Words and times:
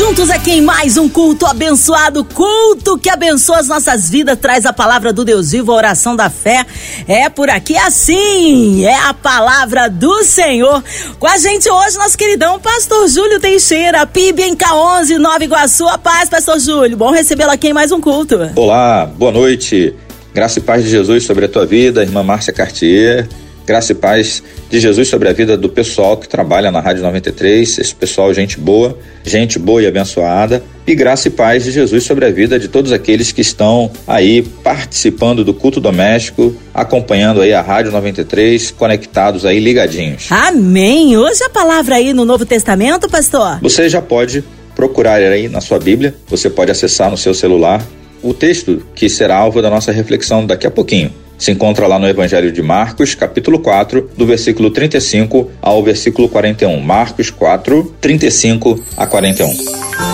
Juntos 0.00 0.30
aqui 0.30 0.52
em 0.52 0.60
mais 0.62 0.96
um 0.96 1.10
culto 1.10 1.44
abençoado, 1.44 2.24
culto 2.24 2.96
que 2.96 3.10
abençoa 3.10 3.58
as 3.58 3.68
nossas 3.68 4.08
vidas, 4.08 4.38
traz 4.38 4.64
a 4.64 4.72
palavra 4.72 5.12
do 5.12 5.26
Deus 5.26 5.52
vivo, 5.52 5.72
a 5.72 5.74
oração 5.74 6.16
da 6.16 6.30
fé. 6.30 6.64
É 7.06 7.28
por 7.28 7.50
aqui 7.50 7.76
assim, 7.76 8.82
é 8.86 8.94
a 8.94 9.12
palavra 9.12 9.90
do 9.90 10.24
Senhor. 10.24 10.82
Com 11.18 11.26
a 11.26 11.36
gente 11.36 11.70
hoje, 11.70 11.98
nosso 11.98 12.16
queridão 12.16 12.58
Pastor 12.58 13.06
Júlio 13.08 13.38
Teixeira, 13.38 14.06
PIB 14.06 14.42
em 14.42 14.56
K11, 14.56 15.18
Nova 15.18 15.44
Iguaçu. 15.44 15.86
A 15.86 15.98
paz, 15.98 16.30
Pastor 16.30 16.58
Júlio. 16.58 16.96
Bom 16.96 17.10
recebê-lo 17.10 17.50
aqui 17.50 17.68
em 17.68 17.74
mais 17.74 17.92
um 17.92 18.00
culto. 18.00 18.38
Olá, 18.56 19.04
boa 19.04 19.32
noite. 19.32 19.94
Graça 20.32 20.60
e 20.60 20.62
paz 20.62 20.82
de 20.82 20.88
Jesus 20.88 21.24
sobre 21.24 21.44
a 21.44 21.48
tua 21.48 21.66
vida, 21.66 22.00
irmã 22.00 22.22
Márcia 22.22 22.54
Cartier. 22.54 23.28
Graça 23.66 23.92
e 23.92 23.94
paz 23.94 24.42
de 24.68 24.80
Jesus 24.80 25.08
sobre 25.08 25.28
a 25.28 25.32
vida 25.32 25.56
do 25.56 25.68
pessoal 25.68 26.16
que 26.16 26.28
trabalha 26.28 26.70
na 26.70 26.80
Rádio 26.80 27.02
93, 27.02 27.78
esse 27.78 27.94
pessoal, 27.94 28.32
gente 28.34 28.58
boa, 28.58 28.98
gente 29.24 29.58
boa 29.58 29.82
e 29.82 29.86
abençoada. 29.86 30.62
E 30.86 30.94
graça 30.94 31.28
e 31.28 31.30
paz 31.30 31.64
de 31.64 31.70
Jesus 31.70 32.02
sobre 32.02 32.24
a 32.24 32.30
vida 32.30 32.58
de 32.58 32.66
todos 32.66 32.90
aqueles 32.90 33.30
que 33.30 33.40
estão 33.40 33.90
aí 34.08 34.42
participando 34.42 35.44
do 35.44 35.54
culto 35.54 35.80
doméstico, 35.80 36.54
acompanhando 36.74 37.40
aí 37.40 37.52
a 37.52 37.60
Rádio 37.60 37.92
93, 37.92 38.72
conectados 38.72 39.46
aí, 39.46 39.60
ligadinhos. 39.60 40.26
Amém. 40.30 41.16
Hoje 41.16 41.44
a 41.44 41.50
palavra 41.50 41.96
aí 41.96 42.12
no 42.12 42.24
Novo 42.24 42.44
Testamento, 42.44 43.08
pastor? 43.08 43.60
Você 43.62 43.88
já 43.88 44.02
pode 44.02 44.42
procurar 44.74 45.20
aí 45.20 45.48
na 45.48 45.60
sua 45.60 45.78
Bíblia, 45.78 46.14
você 46.26 46.50
pode 46.50 46.72
acessar 46.72 47.10
no 47.10 47.16
seu 47.16 47.34
celular 47.34 47.86
o 48.22 48.34
texto 48.34 48.82
que 48.94 49.08
será 49.08 49.36
alvo 49.36 49.62
da 49.62 49.70
nossa 49.70 49.92
reflexão 49.92 50.44
daqui 50.44 50.66
a 50.66 50.70
pouquinho 50.70 51.12
se 51.40 51.50
encontra 51.50 51.86
lá 51.86 51.98
no 51.98 52.06
Evangelho 52.06 52.52
de 52.52 52.60
Marcos, 52.60 53.14
capítulo 53.14 53.60
4, 53.60 54.10
do 54.14 54.26
versículo 54.26 54.70
35 54.70 55.50
ao 55.62 55.82
versículo 55.82 56.28
41. 56.28 56.78
Marcos 56.82 57.30
4, 57.30 57.96
35 57.98 58.84
a 58.94 59.06
41. 59.06 59.48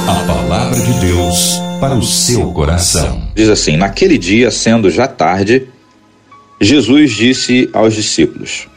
A 0.07 0.15
palavra 0.25 0.81
de 0.81 0.93
Deus 1.01 1.61
para 1.81 1.97
o 1.97 2.03
seu 2.03 2.53
coração. 2.53 3.29
Diz 3.35 3.49
assim: 3.49 3.77
Naquele 3.77 4.17
dia, 4.17 4.53
sendo 4.53 4.89
já 4.89 5.09
tarde, 5.09 5.67
Jesus 6.61 7.11
disse 7.11 7.69
aos 7.73 7.93
discípulos: 7.95 8.69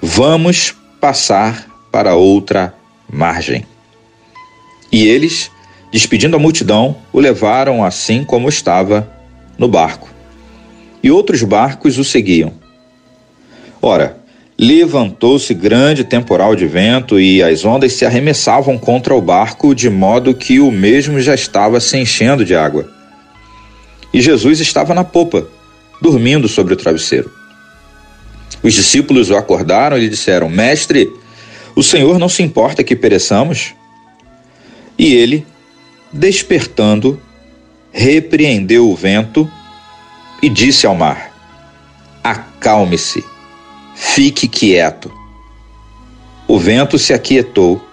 Vamos 0.00 0.74
passar 0.98 1.66
para 1.92 2.14
outra 2.14 2.74
margem. 3.12 3.66
E 4.90 5.06
eles, 5.06 5.50
despedindo 5.92 6.36
a 6.36 6.38
multidão, 6.38 6.96
o 7.12 7.20
levaram 7.20 7.84
assim 7.84 8.24
como 8.24 8.48
estava 8.48 9.06
no 9.58 9.68
barco 9.68 10.15
e 11.02 11.10
outros 11.10 11.42
barcos 11.42 11.98
o 11.98 12.04
seguiam. 12.04 12.52
Ora, 13.80 14.16
levantou-se 14.58 15.52
grande 15.52 16.02
temporal 16.02 16.56
de 16.56 16.66
vento 16.66 17.20
e 17.20 17.42
as 17.42 17.64
ondas 17.64 17.92
se 17.92 18.04
arremessavam 18.04 18.78
contra 18.78 19.14
o 19.14 19.20
barco, 19.20 19.74
de 19.74 19.90
modo 19.90 20.34
que 20.34 20.58
o 20.58 20.70
mesmo 20.70 21.20
já 21.20 21.34
estava 21.34 21.78
se 21.78 21.96
enchendo 21.98 22.44
de 22.44 22.54
água. 22.54 22.90
E 24.12 24.20
Jesus 24.20 24.60
estava 24.60 24.94
na 24.94 25.04
popa, 25.04 25.46
dormindo 26.00 26.48
sobre 26.48 26.74
o 26.74 26.76
travesseiro. 26.76 27.30
Os 28.62 28.72
discípulos 28.72 29.30
o 29.30 29.36
acordaram 29.36 29.96
e 29.96 30.00
lhe 30.00 30.08
disseram: 30.08 30.48
Mestre, 30.48 31.10
o 31.74 31.82
Senhor 31.82 32.18
não 32.18 32.28
se 32.28 32.42
importa 32.42 32.82
que 32.82 32.96
pereçamos? 32.96 33.74
E 34.98 35.14
ele, 35.14 35.46
despertando, 36.10 37.20
repreendeu 37.92 38.90
o 38.90 38.96
vento 38.96 39.50
e 40.42 40.48
disse 40.48 40.86
ao 40.86 40.94
mar: 40.94 41.32
Acalme-se, 42.22 43.24
fique 43.94 44.48
quieto. 44.48 45.12
O 46.48 46.58
vento 46.58 46.98
se 46.98 47.12
aquietou 47.12 47.84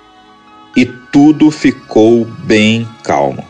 e 0.76 0.86
tudo 0.86 1.50
ficou 1.52 2.26
bem 2.26 2.88
calmo. 3.04 3.44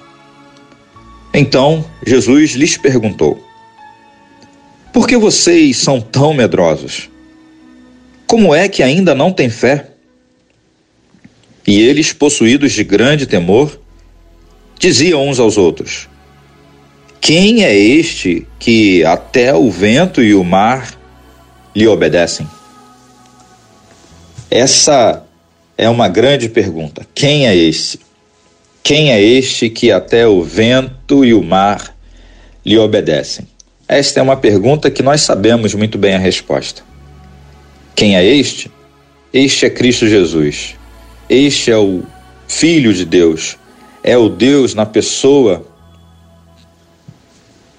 Então 1.34 1.84
Jesus 2.06 2.52
lhes 2.52 2.78
perguntou: 2.78 3.44
Por 4.92 5.08
que 5.08 5.18
vocês 5.18 5.78
são 5.78 6.00
tão 6.00 6.34
medrosos? 6.34 7.10
Como 8.28 8.54
é 8.54 8.68
que 8.68 8.84
ainda 8.84 9.14
não 9.16 9.32
têm 9.32 9.50
fé? 9.50 9.90
E 11.66 11.82
eles, 11.82 12.12
possuídos 12.12 12.74
de 12.74 12.84
grande 12.84 13.26
temor, 13.26 13.80
diziam 14.78 15.28
uns 15.28 15.40
aos 15.40 15.58
outros: 15.58 16.10
quem 17.24 17.64
é 17.64 17.74
este 17.74 18.46
que 18.60 19.06
até 19.06 19.56
o 19.56 19.72
vento 19.72 20.22
e 20.22 20.36
o 20.36 20.44
mar 20.44 20.94
lhe 21.74 21.88
obedecem? 21.88 22.46
Essa 24.52 25.24
é 25.78 25.88
uma 25.88 26.10
grande 26.10 26.50
pergunta. 26.50 27.08
Quem 27.16 27.48
é 27.48 27.56
este? 27.56 28.02
Quem 28.84 29.14
é 29.14 29.22
este 29.24 29.70
que 29.70 29.90
até 29.90 30.28
o 30.28 30.44
vento 30.44 31.24
e 31.24 31.34
o 31.34 31.42
mar 31.42 31.96
lhe 32.66 32.78
obedecem? 32.78 33.48
Esta 33.88 34.20
é 34.20 34.24
uma 34.24 34.36
pergunta 34.36 34.92
que 34.92 35.02
nós 35.02 35.22
sabemos 35.22 35.74
muito 35.74 35.98
bem 35.98 36.16
a 36.16 36.20
resposta. 36.20 36.84
Quem 37.96 38.18
é 38.18 38.26
este? 38.26 38.70
Este 39.34 39.68
é 39.68 39.70
Cristo 39.70 40.10
Jesus. 40.10 40.76
Este 41.30 41.72
é 41.72 41.78
o 41.78 42.04
Filho 42.50 42.94
de 42.94 43.06
Deus. 43.06 43.56
É 44.04 44.18
o 44.18 44.28
Deus 44.28 44.76
na 44.76 44.86
pessoa 44.86 45.66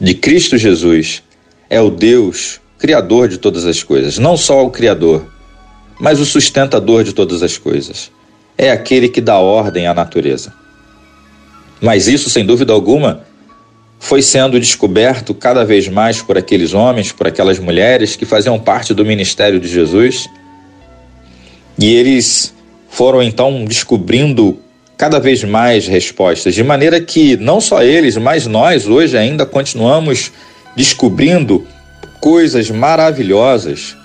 de 0.00 0.14
Cristo 0.14 0.58
Jesus 0.58 1.22
é 1.70 1.80
o 1.80 1.90
Deus 1.90 2.60
criador 2.78 3.28
de 3.28 3.38
todas 3.38 3.64
as 3.64 3.82
coisas, 3.82 4.18
não 4.18 4.36
só 4.36 4.64
o 4.64 4.70
criador, 4.70 5.26
mas 5.98 6.20
o 6.20 6.24
sustentador 6.26 7.04
de 7.04 7.12
todas 7.12 7.42
as 7.42 7.56
coisas. 7.56 8.10
É 8.58 8.70
aquele 8.70 9.08
que 9.08 9.20
dá 9.20 9.38
ordem 9.38 9.86
à 9.86 9.94
natureza. 9.94 10.52
Mas 11.80 12.08
isso, 12.08 12.28
sem 12.28 12.44
dúvida 12.44 12.72
alguma, 12.72 13.24
foi 13.98 14.20
sendo 14.20 14.60
descoberto 14.60 15.34
cada 15.34 15.64
vez 15.64 15.88
mais 15.88 16.20
por 16.20 16.36
aqueles 16.36 16.74
homens, 16.74 17.10
por 17.10 17.26
aquelas 17.26 17.58
mulheres 17.58 18.16
que 18.16 18.26
faziam 18.26 18.58
parte 18.58 18.92
do 18.92 19.04
ministério 19.04 19.58
de 19.58 19.68
Jesus. 19.68 20.28
E 21.78 21.94
eles 21.94 22.54
foram 22.88 23.22
então 23.22 23.64
descobrindo 23.64 24.58
cada 24.96 25.18
vez 25.18 25.42
mais 25.42 25.86
respostas, 25.86 26.54
de 26.54 26.62
maneira 26.62 27.00
que 27.00 27.36
não 27.36 27.60
só 27.60 27.82
eles, 27.82 28.16
mas 28.16 28.46
nós 28.46 28.86
hoje 28.86 29.16
ainda 29.16 29.44
continuamos 29.44 30.30
descobrindo 30.76 31.66
coisas 32.20 32.70
maravilhosas, 32.70 33.96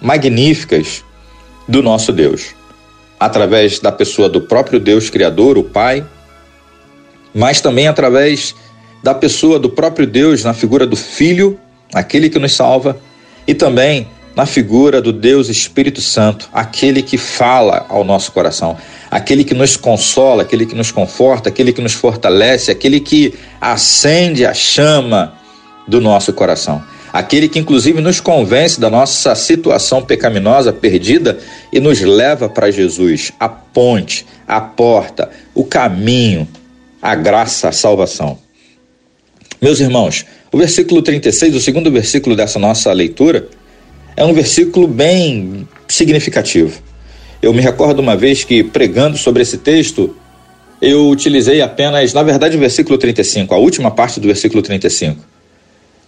magníficas 0.00 1.04
do 1.68 1.82
nosso 1.82 2.12
Deus, 2.12 2.54
através 3.18 3.78
da 3.78 3.92
pessoa 3.92 4.28
do 4.28 4.40
próprio 4.40 4.80
Deus 4.80 5.10
Criador, 5.10 5.58
o 5.58 5.64
Pai, 5.64 6.04
mas 7.34 7.60
também 7.60 7.86
através 7.86 8.54
da 9.02 9.14
pessoa 9.14 9.58
do 9.58 9.68
próprio 9.70 10.06
Deus 10.06 10.42
na 10.42 10.52
figura 10.52 10.86
do 10.86 10.96
Filho, 10.96 11.58
aquele 11.92 12.28
que 12.28 12.38
nos 12.38 12.54
salva, 12.54 12.98
e 13.46 13.54
também 13.54 14.08
na 14.40 14.46
figura 14.46 15.02
do 15.02 15.12
Deus 15.12 15.50
Espírito 15.50 16.00
Santo, 16.00 16.48
aquele 16.50 17.02
que 17.02 17.18
fala 17.18 17.84
ao 17.90 18.02
nosso 18.02 18.32
coração, 18.32 18.74
aquele 19.10 19.44
que 19.44 19.52
nos 19.52 19.76
consola, 19.76 20.44
aquele 20.44 20.64
que 20.64 20.74
nos 20.74 20.90
conforta, 20.90 21.50
aquele 21.50 21.74
que 21.74 21.82
nos 21.82 21.92
fortalece, 21.92 22.70
aquele 22.70 23.00
que 23.00 23.34
acende 23.60 24.46
a 24.46 24.54
chama 24.54 25.34
do 25.86 26.00
nosso 26.00 26.32
coração. 26.32 26.82
Aquele 27.12 27.50
que 27.50 27.58
inclusive 27.58 28.00
nos 28.00 28.18
convence 28.18 28.80
da 28.80 28.88
nossa 28.88 29.34
situação 29.34 30.00
pecaminosa, 30.00 30.72
perdida 30.72 31.38
e 31.70 31.78
nos 31.78 32.00
leva 32.00 32.48
para 32.48 32.70
Jesus, 32.70 33.32
a 33.38 33.46
ponte, 33.46 34.24
a 34.48 34.58
porta, 34.58 35.28
o 35.54 35.64
caminho, 35.64 36.48
a 37.02 37.14
graça, 37.14 37.68
a 37.68 37.72
salvação. 37.72 38.38
Meus 39.60 39.80
irmãos, 39.80 40.24
o 40.50 40.56
versículo 40.56 41.02
36, 41.02 41.54
o 41.54 41.60
segundo 41.60 41.90
versículo 41.90 42.34
dessa 42.34 42.58
nossa 42.58 42.90
leitura, 42.94 43.46
é 44.20 44.24
um 44.24 44.34
versículo 44.34 44.86
bem 44.86 45.66
significativo. 45.88 46.78
Eu 47.40 47.54
me 47.54 47.62
recordo 47.62 48.00
uma 48.00 48.14
vez 48.14 48.44
que, 48.44 48.62
pregando 48.62 49.16
sobre 49.16 49.40
esse 49.40 49.56
texto, 49.56 50.14
eu 50.78 51.08
utilizei 51.08 51.62
apenas, 51.62 52.12
na 52.12 52.22
verdade, 52.22 52.54
o 52.54 52.60
versículo 52.60 52.98
35, 52.98 53.54
a 53.54 53.56
última 53.56 53.90
parte 53.90 54.20
do 54.20 54.26
versículo 54.26 54.60
35. 54.60 55.24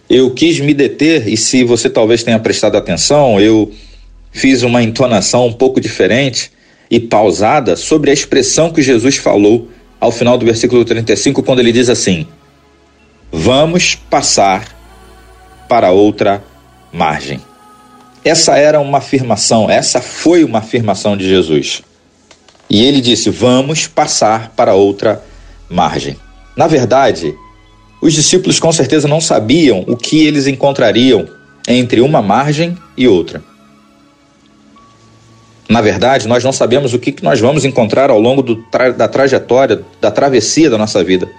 Eu 0.07 0.29
quis 0.29 0.59
me 0.59 0.75
deter, 0.75 1.27
e 1.27 1.35
se 1.35 1.63
você 1.63 1.89
talvez 1.89 2.21
tenha 2.21 2.37
prestado 2.37 2.77
atenção, 2.77 3.39
eu 3.39 3.71
fiz 4.31 4.61
uma 4.61 4.83
entonação 4.83 5.47
um 5.47 5.53
pouco 5.53 5.81
diferente 5.81 6.51
e 6.91 6.99
pausada 6.99 7.75
sobre 7.75 8.11
a 8.11 8.13
expressão 8.13 8.71
que 8.71 8.83
Jesus 8.83 9.17
falou 9.17 9.69
ao 9.99 10.11
final 10.11 10.37
do 10.37 10.45
versículo 10.45 10.85
35, 10.85 11.41
quando 11.41 11.61
ele 11.61 11.71
diz 11.71 11.89
assim: 11.89 12.27
Vamos 13.31 13.95
passar 13.95 14.67
para 15.67 15.89
outra 15.89 16.43
margem. 16.91 17.41
Essa 18.25 18.57
era 18.57 18.79
uma 18.79 18.99
afirmação, 18.99 19.69
essa 19.69 20.01
foi 20.01 20.43
uma 20.43 20.59
afirmação 20.59 21.17
de 21.17 21.27
Jesus. 21.27 21.83
E 22.69 22.83
ele 22.83 23.01
disse: 23.01 23.29
Vamos 23.29 23.85
passar 23.85 24.53
para 24.55 24.73
outra 24.73 25.21
margem. 25.69 26.15
Na 26.55 26.67
verdade, 26.67 27.35
os 28.01 28.13
discípulos 28.13 28.59
com 28.59 28.71
certeza 28.71 29.07
não 29.07 29.19
sabiam 29.19 29.83
o 29.87 29.97
que 29.97 30.25
eles 30.25 30.47
encontrariam 30.47 31.27
entre 31.67 32.01
uma 32.01 32.21
margem 32.21 32.77
e 32.97 33.07
outra. 33.07 33.43
Na 35.69 35.81
verdade, 35.81 36.27
nós 36.27 36.43
não 36.43 36.51
sabemos 36.51 36.93
o 36.93 36.99
que 36.99 37.15
nós 37.23 37.39
vamos 37.39 37.65
encontrar 37.65 38.09
ao 38.09 38.19
longo 38.19 38.55
tra 38.69 38.91
da 38.91 39.07
trajetória, 39.07 39.81
da 39.99 40.11
travessia 40.11 40.69
da 40.69 40.77
nossa 40.77 41.03
vida. 41.03 41.29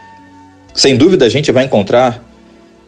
Sem 0.74 0.96
dúvida, 0.96 1.24
a 1.24 1.28
gente 1.28 1.52
vai 1.52 1.64
encontrar 1.64 2.24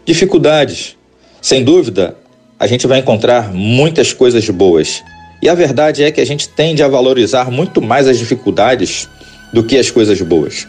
dificuldades. 0.04 0.96
Sem 1.40 1.62
dúvida, 1.62 2.16
a 2.58 2.66
gente 2.66 2.86
vai 2.86 3.00
encontrar 3.00 3.52
muitas 3.52 4.12
coisas 4.12 4.48
boas. 4.48 5.02
E 5.42 5.48
a 5.48 5.54
verdade 5.54 6.02
é 6.02 6.10
que 6.10 6.20
a 6.20 6.24
gente 6.24 6.48
tende 6.48 6.82
a 6.82 6.88
valorizar 6.88 7.50
muito 7.50 7.82
mais 7.82 8.08
as 8.08 8.18
dificuldades 8.18 9.08
do 9.52 9.62
que 9.62 9.76
as 9.76 9.90
coisas 9.90 10.20
boas. 10.22 10.66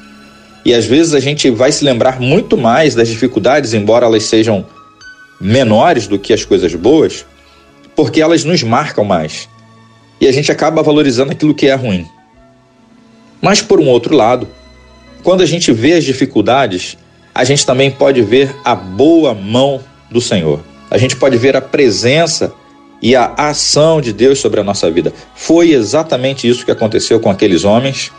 E 0.65 0.73
às 0.73 0.85
vezes 0.85 1.13
a 1.13 1.19
gente 1.19 1.49
vai 1.49 1.71
se 1.71 1.85
lembrar 1.85 2.19
muito 2.19 2.57
mais 2.57 2.93
das 2.93 3.07
dificuldades, 3.07 3.73
embora 3.73 4.05
elas 4.05 4.23
sejam 4.23 4.65
menores 5.39 6.07
do 6.07 6.19
que 6.19 6.33
as 6.33 6.43
coisas 6.43 6.75
boas, 6.75 7.25
porque 7.95 8.21
elas 8.21 8.43
nos 8.43 8.63
marcam 8.63 9.05
mais. 9.05 9.47
E 10.19 10.27
a 10.27 10.31
gente 10.31 10.51
acaba 10.51 10.83
valorizando 10.83 11.31
aquilo 11.31 11.55
que 11.55 11.67
é 11.67 11.75
ruim. 11.75 12.05
Mas 13.41 13.61
por 13.61 13.79
um 13.79 13.87
outro 13.87 14.15
lado, 14.15 14.47
quando 15.23 15.41
a 15.41 15.45
gente 15.45 15.71
vê 15.71 15.93
as 15.93 16.03
dificuldades, 16.03 16.97
a 17.33 17.43
gente 17.45 17.65
também 17.65 17.89
pode 17.89 18.21
ver 18.21 18.53
a 18.65 18.75
boa 18.75 19.33
mão 19.33 19.79
do 20.11 20.19
Senhor. 20.19 20.59
A 20.89 20.97
gente 20.97 21.15
pode 21.15 21.37
ver 21.37 21.55
a 21.55 21.61
presença 21.61 22.53
e 23.01 23.15
a 23.15 23.33
ação 23.37 24.01
de 24.01 24.11
Deus 24.11 24.39
sobre 24.39 24.59
a 24.59 24.63
nossa 24.63 24.89
vida. 24.89 25.13
Foi 25.35 25.71
exatamente 25.71 26.47
isso 26.47 26.65
que 26.65 26.71
aconteceu 26.71 27.19
com 27.19 27.29
aqueles 27.29 27.63
homens, 27.63 28.11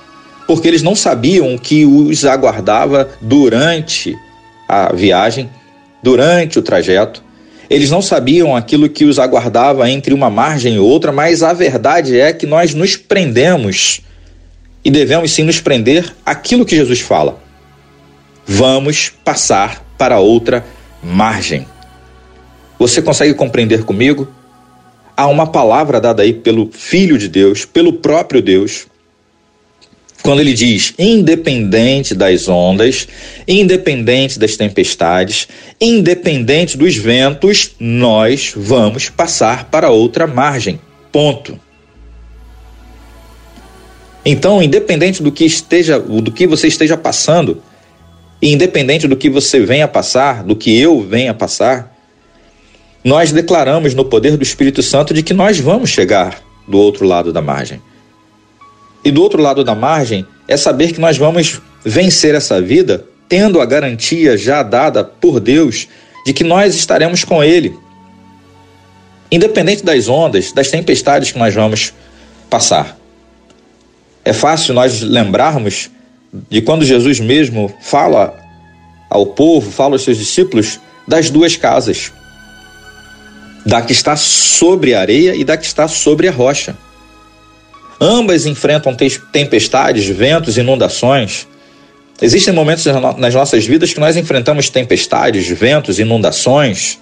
porque 0.46 0.68
eles 0.68 0.82
não 0.82 0.94
sabiam 0.94 1.54
o 1.54 1.58
que 1.58 1.84
os 1.84 2.24
aguardava 2.24 3.08
durante 3.20 4.16
a 4.68 4.92
viagem, 4.92 5.50
durante 6.02 6.58
o 6.58 6.62
trajeto. 6.62 7.22
Eles 7.68 7.90
não 7.90 8.00
sabiam 8.00 8.56
aquilo 8.56 8.88
que 8.88 9.04
os 9.04 9.18
aguardava 9.18 9.90
entre 9.90 10.14
uma 10.14 10.30
margem 10.30 10.76
e 10.76 10.78
outra, 10.78 11.12
mas 11.12 11.42
a 11.42 11.52
verdade 11.52 12.18
é 12.18 12.32
que 12.32 12.46
nós 12.46 12.74
nos 12.74 12.96
prendemos 12.96 14.00
e 14.84 14.90
devemos 14.90 15.32
sim 15.32 15.42
nos 15.42 15.60
prender 15.60 16.14
aquilo 16.24 16.64
que 16.64 16.76
Jesus 16.76 17.00
fala. 17.00 17.38
Vamos 18.46 19.12
passar 19.22 19.84
para 19.98 20.18
outra 20.18 20.64
margem. 21.02 21.66
Você 22.78 23.02
consegue 23.02 23.34
compreender 23.34 23.84
comigo? 23.84 24.28
Há 25.16 25.26
uma 25.26 25.46
palavra 25.48 26.00
dada 26.00 26.22
aí 26.22 26.32
pelo 26.32 26.70
Filho 26.72 27.18
de 27.18 27.28
Deus, 27.28 27.64
pelo 27.64 27.94
próprio 27.94 28.40
Deus, 28.40 28.86
quando 30.22 30.40
ele 30.40 30.52
diz: 30.52 30.94
independente 30.98 32.14
das 32.14 32.48
ondas, 32.48 33.08
independente 33.46 34.38
das 34.38 34.56
tempestades, 34.56 35.48
independente 35.80 36.76
dos 36.76 36.96
ventos, 36.96 37.72
nós 37.80 38.52
vamos 38.54 39.08
passar 39.08 39.64
para 39.64 39.90
outra 39.90 40.26
margem. 40.26 40.80
Ponto. 41.10 41.58
Então, 44.24 44.62
independente 44.62 45.22
do 45.22 45.32
que 45.32 45.44
esteja, 45.44 45.98
do 45.98 46.30
que 46.30 46.46
você 46.46 46.68
esteja 46.68 46.96
passando, 46.96 47.62
independente 48.42 49.08
do 49.08 49.16
que 49.16 49.30
você 49.30 49.60
venha 49.60 49.88
passar, 49.88 50.44
do 50.44 50.54
que 50.54 50.78
eu 50.78 51.00
venha 51.00 51.32
passar, 51.32 51.97
nós 53.04 53.32
declaramos 53.32 53.94
no 53.94 54.04
poder 54.04 54.36
do 54.36 54.42
Espírito 54.42 54.82
Santo 54.82 55.14
de 55.14 55.22
que 55.22 55.32
nós 55.32 55.58
vamos 55.58 55.90
chegar 55.90 56.42
do 56.66 56.78
outro 56.78 57.06
lado 57.06 57.32
da 57.32 57.40
margem. 57.40 57.80
E 59.04 59.10
do 59.10 59.22
outro 59.22 59.40
lado 59.40 59.62
da 59.62 59.74
margem 59.74 60.26
é 60.46 60.56
saber 60.56 60.92
que 60.92 61.00
nós 61.00 61.16
vamos 61.16 61.60
vencer 61.84 62.34
essa 62.34 62.60
vida 62.60 63.06
tendo 63.28 63.60
a 63.60 63.66
garantia 63.66 64.36
já 64.36 64.62
dada 64.62 65.04
por 65.04 65.38
Deus 65.38 65.86
de 66.26 66.32
que 66.32 66.42
nós 66.42 66.74
estaremos 66.74 67.24
com 67.24 67.42
Ele. 67.42 67.76
Independente 69.30 69.84
das 69.84 70.08
ondas, 70.08 70.52
das 70.52 70.70
tempestades 70.70 71.30
que 71.30 71.38
nós 71.38 71.54
vamos 71.54 71.92
passar. 72.50 72.96
É 74.24 74.32
fácil 74.32 74.74
nós 74.74 75.00
lembrarmos 75.00 75.90
de 76.50 76.60
quando 76.60 76.84
Jesus 76.84 77.20
mesmo 77.20 77.72
fala 77.80 78.36
ao 79.08 79.26
povo, 79.26 79.70
fala 79.70 79.94
aos 79.94 80.02
seus 80.02 80.18
discípulos 80.18 80.80
das 81.06 81.30
duas 81.30 81.56
casas 81.56 82.12
da 83.64 83.82
que 83.82 83.92
está 83.92 84.16
sobre 84.16 84.94
a 84.94 85.00
areia 85.00 85.34
e 85.34 85.44
da 85.44 85.56
que 85.56 85.66
está 85.66 85.86
sobre 85.88 86.28
a 86.28 86.32
rocha. 86.32 86.76
Ambas 88.00 88.46
enfrentam 88.46 88.94
tempestades, 89.32 90.06
ventos, 90.06 90.56
inundações. 90.56 91.46
Existem 92.20 92.54
momentos 92.54 92.84
nas 93.16 93.34
nossas 93.34 93.66
vidas 93.66 93.92
que 93.92 94.00
nós 94.00 94.16
enfrentamos 94.16 94.70
tempestades, 94.70 95.46
ventos, 95.48 95.98
inundações. 95.98 96.98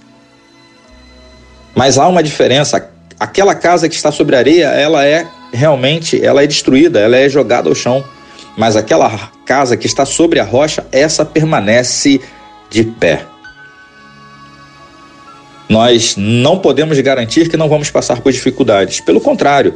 Mas 1.75 1.99
há 1.99 2.09
uma 2.09 2.23
diferença. 2.23 2.91
Aquela 3.19 3.55
casa 3.55 3.89
que 3.89 3.95
está 3.95 4.11
sobre 4.11 4.37
a 4.37 4.39
areia, 4.39 4.67
ela 4.69 5.05
é 5.07 5.27
realmente, 5.53 6.23
ela 6.23 6.43
é 6.43 6.47
destruída, 6.47 6.99
ela 6.99 7.17
é 7.17 7.29
jogada 7.29 7.69
ao 7.69 7.75
chão. 7.75 8.05
Mas 8.57 8.77
aquela 8.77 9.31
casa 9.45 9.77
que 9.77 9.87
está 9.87 10.07
sobre 10.07 10.41
a 10.41 10.45
rocha, 10.45 10.87
essa 10.91 11.25
permanece 11.25 12.21
de 12.71 12.85
pé. 12.85 13.25
Nós 15.69 16.15
não 16.17 16.59
podemos 16.59 16.99
garantir 17.01 17.49
que 17.49 17.57
não 17.57 17.69
vamos 17.69 17.91
passar 17.91 18.21
por 18.21 18.33
dificuldades. 18.33 19.01
Pelo 19.01 19.21
contrário, 19.21 19.75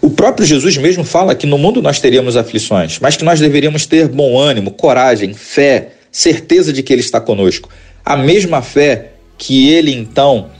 o 0.00 0.10
próprio 0.10 0.46
Jesus 0.46 0.76
mesmo 0.76 1.04
fala 1.04 1.34
que 1.34 1.46
no 1.46 1.58
mundo 1.58 1.82
nós 1.82 2.00
teríamos 2.00 2.36
aflições, 2.36 2.98
mas 2.98 3.16
que 3.16 3.24
nós 3.24 3.38
deveríamos 3.38 3.86
ter 3.86 4.08
bom 4.08 4.38
ânimo, 4.38 4.72
coragem, 4.72 5.34
fé, 5.34 5.92
certeza 6.10 6.72
de 6.72 6.82
que 6.82 6.92
Ele 6.92 7.02
está 7.02 7.20
conosco. 7.20 7.68
A 8.04 8.16
mesma 8.16 8.62
fé 8.62 9.12
que 9.38 9.70
Ele 9.70 9.94
então 9.94 10.50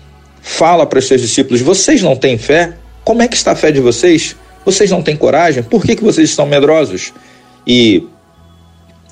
fala 0.41 0.87
para 0.87 0.99
os 0.99 1.07
seus 1.07 1.21
discípulos: 1.21 1.61
vocês 1.61 2.03
não 2.03 2.15
têm 2.15 2.39
fé? 2.39 2.75
Como 3.05 3.23
é 3.23 3.29
que 3.29 3.35
está 3.35 3.53
a 3.53 3.57
fé 3.57 3.73
de 3.73 3.81
vocês? 3.81 4.37
Vocês 4.65 4.91
não 4.91 5.03
têm 5.03 5.17
coragem? 5.17 5.63
Por 5.63 5.83
que, 5.83 5.97
que 5.97 6.05
vocês 6.05 6.31
estão 6.31 6.47
medrosos? 6.47 7.13
E 7.67 8.07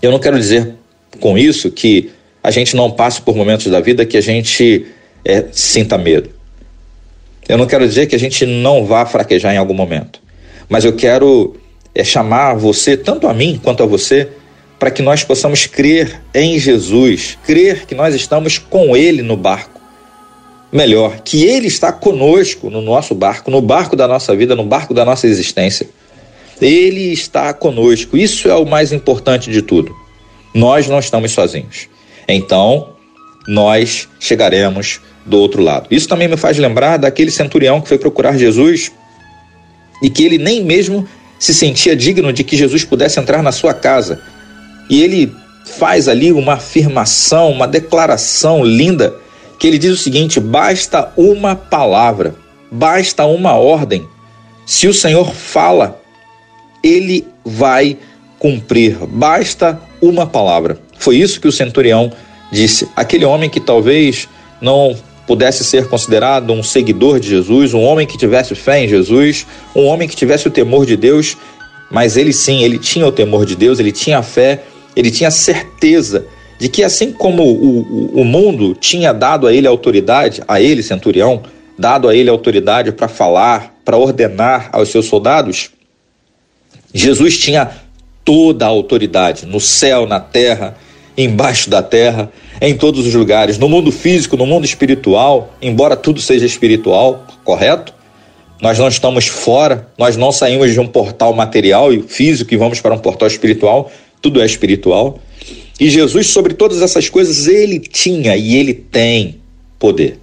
eu 0.00 0.12
não 0.12 0.18
quero 0.18 0.38
dizer 0.38 0.74
com 1.18 1.36
isso 1.36 1.70
que 1.70 2.10
a 2.42 2.50
gente 2.50 2.74
não 2.74 2.90
passe 2.90 3.20
por 3.20 3.36
momentos 3.36 3.66
da 3.66 3.80
vida 3.80 4.06
que 4.06 4.16
a 4.16 4.20
gente 4.20 4.86
é, 5.24 5.44
sinta 5.52 5.98
medo. 5.98 6.30
Eu 7.48 7.58
não 7.58 7.66
quero 7.66 7.86
dizer 7.86 8.06
que 8.06 8.16
a 8.16 8.18
gente 8.18 8.46
não 8.46 8.84
vá 8.84 9.04
fraquejar 9.04 9.54
em 9.54 9.58
algum 9.58 9.74
momento, 9.74 10.20
mas 10.68 10.84
eu 10.84 10.94
quero 10.94 11.56
é, 11.94 12.02
chamar 12.02 12.54
você, 12.54 12.96
tanto 12.96 13.26
a 13.26 13.34
mim 13.34 13.60
quanto 13.62 13.82
a 13.82 13.86
você, 13.86 14.28
para 14.78 14.90
que 14.90 15.02
nós 15.02 15.22
possamos 15.22 15.66
crer 15.66 16.22
em 16.34 16.58
Jesus, 16.58 17.36
crer 17.44 17.84
que 17.84 17.94
nós 17.94 18.14
estamos 18.14 18.56
com 18.56 18.96
Ele 18.96 19.20
no 19.20 19.36
barco. 19.36 19.78
Melhor, 20.72 21.20
que 21.22 21.44
Ele 21.44 21.66
está 21.66 21.92
conosco 21.92 22.70
no 22.70 22.80
nosso 22.80 23.14
barco, 23.14 23.50
no 23.50 23.60
barco 23.60 23.96
da 23.96 24.06
nossa 24.08 24.34
vida, 24.34 24.54
no 24.54 24.64
barco 24.64 24.94
da 24.94 25.04
nossa 25.04 25.26
existência. 25.26 25.88
Ele 26.62 27.12
está 27.12 27.52
conosco, 27.52 28.16
isso 28.16 28.48
é 28.48 28.54
o 28.54 28.64
mais 28.64 28.92
importante 28.92 29.50
de 29.50 29.60
tudo. 29.60 29.94
Nós 30.54 30.86
não 30.88 30.98
estamos 30.98 31.32
sozinhos 31.32 31.88
então 32.34 32.90
nós 33.46 34.08
chegaremos 34.18 35.00
do 35.24 35.38
outro 35.38 35.62
lado. 35.62 35.86
Isso 35.90 36.08
também 36.08 36.28
me 36.28 36.36
faz 36.36 36.58
lembrar 36.58 36.96
daquele 36.96 37.30
centurião 37.30 37.80
que 37.80 37.88
foi 37.88 37.98
procurar 37.98 38.36
Jesus 38.36 38.92
e 40.02 40.08
que 40.08 40.24
ele 40.24 40.38
nem 40.38 40.64
mesmo 40.64 41.06
se 41.38 41.54
sentia 41.54 41.96
digno 41.96 42.32
de 42.32 42.44
que 42.44 42.56
Jesus 42.56 42.84
pudesse 42.84 43.18
entrar 43.18 43.42
na 43.42 43.52
sua 43.52 43.72
casa. 43.72 44.20
E 44.88 45.02
ele 45.02 45.32
faz 45.64 46.08
ali 46.08 46.32
uma 46.32 46.54
afirmação, 46.54 47.50
uma 47.50 47.66
declaração 47.66 48.64
linda, 48.64 49.14
que 49.58 49.66
ele 49.66 49.78
diz 49.78 49.92
o 49.92 50.02
seguinte: 50.02 50.40
basta 50.40 51.12
uma 51.16 51.54
palavra, 51.54 52.34
basta 52.70 53.24
uma 53.24 53.54
ordem. 53.54 54.06
Se 54.66 54.86
o 54.86 54.94
Senhor 54.94 55.32
fala, 55.32 56.00
ele 56.82 57.26
vai 57.44 57.96
cumprir. 58.38 58.96
Basta 59.06 59.80
uma 60.00 60.26
palavra. 60.26 60.78
Foi 60.98 61.16
isso 61.16 61.40
que 61.40 61.48
o 61.48 61.52
centurião 61.52 62.12
disse. 62.50 62.88
Aquele 62.96 63.24
homem 63.24 63.48
que 63.48 63.60
talvez 63.60 64.28
não 64.60 64.96
pudesse 65.26 65.62
ser 65.62 65.88
considerado 65.88 66.52
um 66.52 66.62
seguidor 66.62 67.20
de 67.20 67.28
Jesus, 67.28 67.72
um 67.72 67.82
homem 67.82 68.06
que 68.06 68.18
tivesse 68.18 68.54
fé 68.54 68.84
em 68.84 68.88
Jesus, 68.88 69.46
um 69.74 69.86
homem 69.86 70.08
que 70.08 70.16
tivesse 70.16 70.48
o 70.48 70.50
temor 70.50 70.84
de 70.84 70.96
Deus, 70.96 71.36
mas 71.90 72.16
ele 72.16 72.32
sim, 72.32 72.62
ele 72.62 72.78
tinha 72.78 73.06
o 73.06 73.12
temor 73.12 73.46
de 73.46 73.54
Deus, 73.54 73.78
ele 73.78 73.92
tinha 73.92 74.22
fé, 74.22 74.62
ele 74.96 75.10
tinha 75.10 75.30
certeza 75.30 76.26
de 76.58 76.68
que 76.68 76.82
assim 76.82 77.12
como 77.12 77.42
o, 77.42 77.80
o, 77.80 78.20
o 78.20 78.24
mundo 78.24 78.74
tinha 78.74 79.12
dado 79.12 79.46
a 79.46 79.52
ele 79.52 79.66
autoridade, 79.66 80.42
a 80.46 80.60
ele, 80.60 80.82
centurião, 80.82 81.42
dado 81.78 82.08
a 82.08 82.14
ele 82.14 82.28
autoridade 82.28 82.92
para 82.92 83.08
falar, 83.08 83.74
para 83.84 83.96
ordenar 83.96 84.68
aos 84.72 84.90
seus 84.90 85.06
soldados, 85.06 85.70
Jesus 86.92 87.38
tinha 87.38 87.70
toda 88.30 88.64
a 88.64 88.68
autoridade 88.68 89.44
no 89.44 89.58
céu, 89.58 90.06
na 90.06 90.20
terra, 90.20 90.76
embaixo 91.18 91.68
da 91.68 91.82
terra, 91.82 92.30
em 92.60 92.76
todos 92.76 93.04
os 93.04 93.12
lugares, 93.12 93.58
no 93.58 93.68
mundo 93.68 93.90
físico, 93.90 94.36
no 94.36 94.46
mundo 94.46 94.64
espiritual, 94.64 95.52
embora 95.60 95.96
tudo 95.96 96.20
seja 96.20 96.46
espiritual, 96.46 97.26
correto? 97.42 97.92
Nós 98.62 98.78
não 98.78 98.86
estamos 98.86 99.26
fora, 99.26 99.88
nós 99.98 100.16
não 100.16 100.30
saímos 100.30 100.72
de 100.72 100.78
um 100.78 100.86
portal 100.86 101.32
material 101.32 101.92
e 101.92 102.02
físico 102.02 102.54
e 102.54 102.56
vamos 102.56 102.80
para 102.80 102.94
um 102.94 102.98
portal 102.98 103.26
espiritual, 103.26 103.90
tudo 104.22 104.40
é 104.40 104.46
espiritual. 104.46 105.18
E 105.80 105.90
Jesus, 105.90 106.28
sobre 106.28 106.54
todas 106.54 106.82
essas 106.82 107.08
coisas, 107.08 107.48
ele 107.48 107.80
tinha 107.80 108.36
e 108.36 108.54
ele 108.54 108.74
tem 108.74 109.40
poder. 109.76 110.20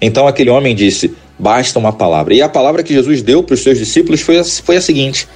Então 0.00 0.28
aquele 0.28 0.50
homem 0.50 0.76
disse: 0.76 1.12
basta 1.36 1.76
uma 1.76 1.92
palavra. 1.92 2.34
E 2.34 2.40
a 2.40 2.48
palavra 2.48 2.84
que 2.84 2.94
Jesus 2.94 3.20
deu 3.20 3.42
para 3.42 3.54
os 3.54 3.64
seus 3.64 3.78
discípulos 3.78 4.20
foi 4.20 4.38
a, 4.38 4.44
foi 4.44 4.76
a 4.76 4.80
seguinte: 4.80 5.26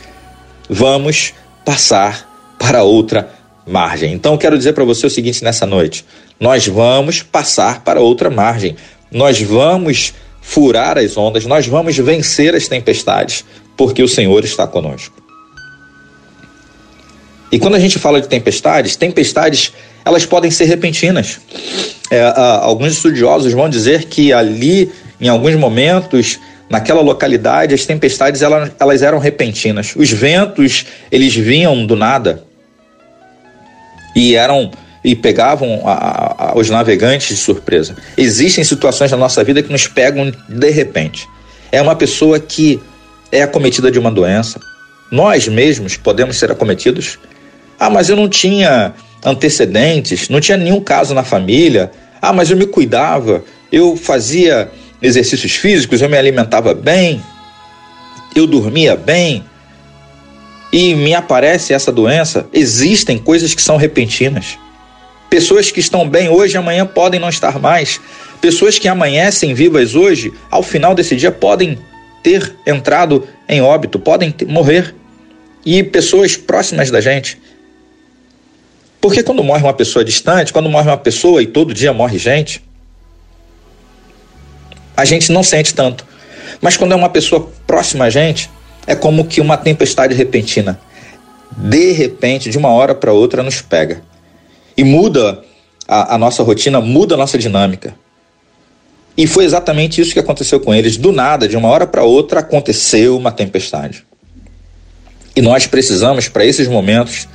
vamos 0.71 1.35
passar 1.67 2.57
para 2.59 2.85
outra 2.85 3.29
margem. 3.67 4.13
Então 4.13 4.39
quero 4.39 4.57
dizer 4.57 4.73
para 4.73 4.85
você 4.85 5.07
o 5.07 5.11
seguinte 5.11 5.43
nessa 5.43 5.67
noite: 5.67 6.07
nós 6.39 6.67
vamos 6.67 7.23
passar 7.23 7.83
para 7.83 8.01
outra 8.01 8.31
margem. 8.31 8.77
Nós 9.11 9.43
vamos 9.43 10.15
furar 10.41 10.97
as 10.97 11.17
ondas, 11.17 11.45
nós 11.45 11.67
vamos 11.67 11.97
vencer 11.97 12.55
as 12.55 12.69
tempestades, 12.69 13.45
porque 13.77 14.03
o 14.03 14.09
Senhor 14.09 14.45
está 14.45 14.67
conosco. 14.67 15.21
E 17.51 17.59
quando 17.59 17.75
a 17.75 17.81
gente 17.81 17.99
fala 17.99 18.21
de 18.21 18.29
tempestades, 18.29 18.97
tempestades 18.97 19.73
elas 20.05 20.25
podem 20.25 20.51
ser 20.51 20.67
repentinas. 20.67 21.41
É, 22.11 22.23
alguns 22.61 22.93
estudiosos 22.93 23.53
vão 23.53 23.69
dizer 23.69 24.05
que 24.05 24.33
ali, 24.33 24.93
em 25.21 25.29
alguns 25.29 25.57
momentos, 25.57 26.39
naquela 26.69 27.01
localidade, 27.01 27.75
as 27.75 27.87
tempestades 27.87 28.43
elas, 28.43 28.73
elas 28.79 29.03
eram 29.03 29.19
repentinas. 29.19 29.95
Os 29.97 30.11
ventos 30.11 30.87
eles 31.11 31.35
vinham 31.35 31.87
do 31.87 31.97
nada 31.97 32.45
e 34.15 34.35
eram 34.35 34.71
e 35.05 35.15
pegavam 35.15 35.83
a, 35.85 36.51
a, 36.51 36.59
os 36.59 36.69
navegantes 36.69 37.29
de 37.29 37.37
surpresa. 37.37 37.97
Existem 38.17 38.65
situações 38.65 39.11
na 39.11 39.17
nossa 39.17 39.45
vida 39.45 39.63
que 39.63 39.71
nos 39.71 39.87
pegam 39.87 40.33
de 40.49 40.71
repente. 40.71 41.29
É 41.71 41.81
uma 41.81 41.95
pessoa 41.95 42.41
que 42.41 42.81
é 43.31 43.43
acometida 43.43 43.91
de 43.91 43.99
uma 43.99 44.11
doença. 44.11 44.61
Nós 45.13 45.47
mesmos 45.47 45.97
podemos 45.97 46.37
ser 46.37 46.51
acometidos 46.51 47.19
ah, 47.79 47.91
mas 47.91 48.09
eu 48.09 48.17
não 48.17 48.29
tinha 48.29 48.95
antecedentes, 49.25 50.29
não 50.29 50.41
tinha 50.41 50.57
nenhum 50.57 50.81
caso 50.81 51.15
na 51.15 51.23
família. 51.23 51.91
Ah, 52.21 52.33
mas 52.33 52.51
eu 52.51 52.57
me 52.57 52.67
cuidava, 52.67 53.45
eu 53.71 53.97
fazia 53.97 54.71
exercícios 55.01 55.55
físicos, 55.57 56.01
eu 56.01 56.09
me 56.09 56.17
alimentava 56.17 56.75
bem, 56.75 57.23
eu 58.35 58.47
dormia 58.47 58.97
bem. 58.97 59.45
E 60.73 60.95
me 60.95 61.15
aparece 61.15 61.73
essa 61.73 61.93
doença. 61.93 62.47
Existem 62.53 63.17
coisas 63.17 63.55
que 63.55 63.63
são 63.63 63.77
repentinas. 63.77 64.59
Pessoas 65.31 65.71
que 65.71 65.81
estão 65.81 66.09
bem 66.09 66.29
hoje, 66.29 66.57
amanhã 66.57 66.85
podem 66.85 67.19
não 67.21 67.29
estar 67.29 67.59
mais. 67.59 68.01
Pessoas 68.41 68.79
que 68.79 68.89
amanhecem 68.89 69.55
vivas 69.55 69.95
hoje, 69.95 70.33
ao 70.51 70.63
final 70.63 70.95
desse 70.95 71.17
dia, 71.17 71.31
podem 71.31 71.79
ter 72.23 72.55
entrado 72.67 73.27
em 73.49 73.63
óbito, 73.63 73.99
podem 73.99 74.35
morrer. 74.47 74.95
E 75.65 75.83
pessoas 75.83 76.37
próximas 76.37 76.91
da 76.91 77.01
gente. 77.01 77.41
Porque 79.01 79.23
quando 79.23 79.43
morre 79.43 79.63
uma 79.63 79.73
pessoa 79.73 80.05
distante, 80.05 80.53
quando 80.53 80.69
morre 80.69 80.89
uma 80.89 80.97
pessoa 80.97 81.43
e 81.43 81.47
todo 81.47 81.73
dia 81.73 81.93
morre 81.93 82.19
gente, 82.19 82.66
a 84.97 85.05
gente 85.05 85.31
não 85.31 85.43
sente 85.43 85.75
tanto. 85.75 86.07
Mas 86.61 86.77
quando 86.77 86.93
é 86.93 86.97
uma 86.97 87.09
pessoa 87.09 87.51
próxima 87.67 88.07
a 88.07 88.11
gente, 88.11 88.51
é 88.87 88.95
como 88.95 89.27
que 89.27 89.41
uma 89.41 89.57
tempestade 89.57 90.15
repentina. 90.15 90.81
De 91.57 91.93
repente, 91.93 92.51
de 92.51 92.57
uma 92.57 92.69
hora 92.71 92.95
para 92.95 93.13
outra, 93.13 93.43
nos 93.43 93.61
pega. 93.61 94.03
E 94.77 94.85
muda 94.85 95.43
a, 95.87 96.15
a 96.15 96.19
nossa 96.19 96.43
rotina, 96.43 96.81
muda 96.81 97.15
a 97.15 97.19
nossa 97.19 97.37
dinâmica. 97.37 97.95
E 99.17 99.27
foi 99.27 99.45
exatamente 99.45 100.01
isso 100.01 100.13
que 100.13 100.19
aconteceu 100.19 100.61
com 100.61 100.75
eles. 100.75 100.97
Do 100.97 101.11
nada, 101.11 101.49
de 101.49 101.57
uma 101.57 101.69
hora 101.69 101.87
para 101.87 102.03
outra, 102.03 102.41
aconteceu 102.41 103.17
uma 103.17 103.33
tempestade. 103.33 104.05
E 105.35 105.41
nós 105.41 105.67
precisamos, 105.67 106.29
para 106.29 106.45
esses 106.45 106.69
momentos, 106.69 107.27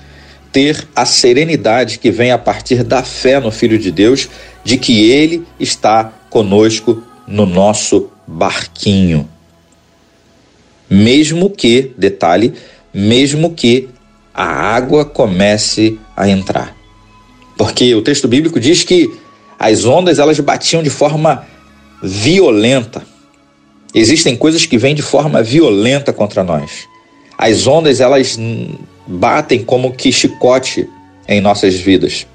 ter 0.51 0.87
a 0.95 1.05
serenidade 1.05 1.97
que 1.97 2.11
vem 2.11 2.31
a 2.31 2.37
partir 2.37 2.83
da 2.83 3.03
fé 3.03 3.39
no 3.39 3.51
Filho 3.51 3.79
de 3.79 3.91
Deus, 3.91 4.29
de 4.63 4.77
que 4.77 5.09
Ele 5.09 5.45
está 5.59 6.11
conosco 6.29 7.03
no 7.31 7.45
nosso 7.45 8.09
barquinho. 8.27 9.27
Mesmo 10.89 11.49
que, 11.49 11.93
detalhe, 11.97 12.53
mesmo 12.93 13.53
que 13.53 13.89
a 14.33 14.45
água 14.45 15.05
comece 15.05 15.97
a 16.15 16.27
entrar. 16.27 16.75
Porque 17.57 17.95
o 17.95 18.01
texto 18.01 18.27
bíblico 18.27 18.59
diz 18.59 18.83
que 18.83 19.09
as 19.57 19.85
ondas 19.85 20.19
elas 20.19 20.39
batiam 20.39 20.83
de 20.83 20.89
forma 20.89 21.47
violenta. 22.03 23.01
Existem 23.93 24.35
coisas 24.35 24.65
que 24.65 24.77
vêm 24.77 24.93
de 24.93 25.01
forma 25.01 25.41
violenta 25.41 26.11
contra 26.11 26.43
nós. 26.43 26.87
As 27.37 27.65
ondas 27.65 28.01
elas 28.01 28.37
batem 29.07 29.63
como 29.63 29.93
que 29.93 30.11
chicote 30.11 30.87
em 31.27 31.39
nossas 31.39 31.75
vidas, 31.75 32.27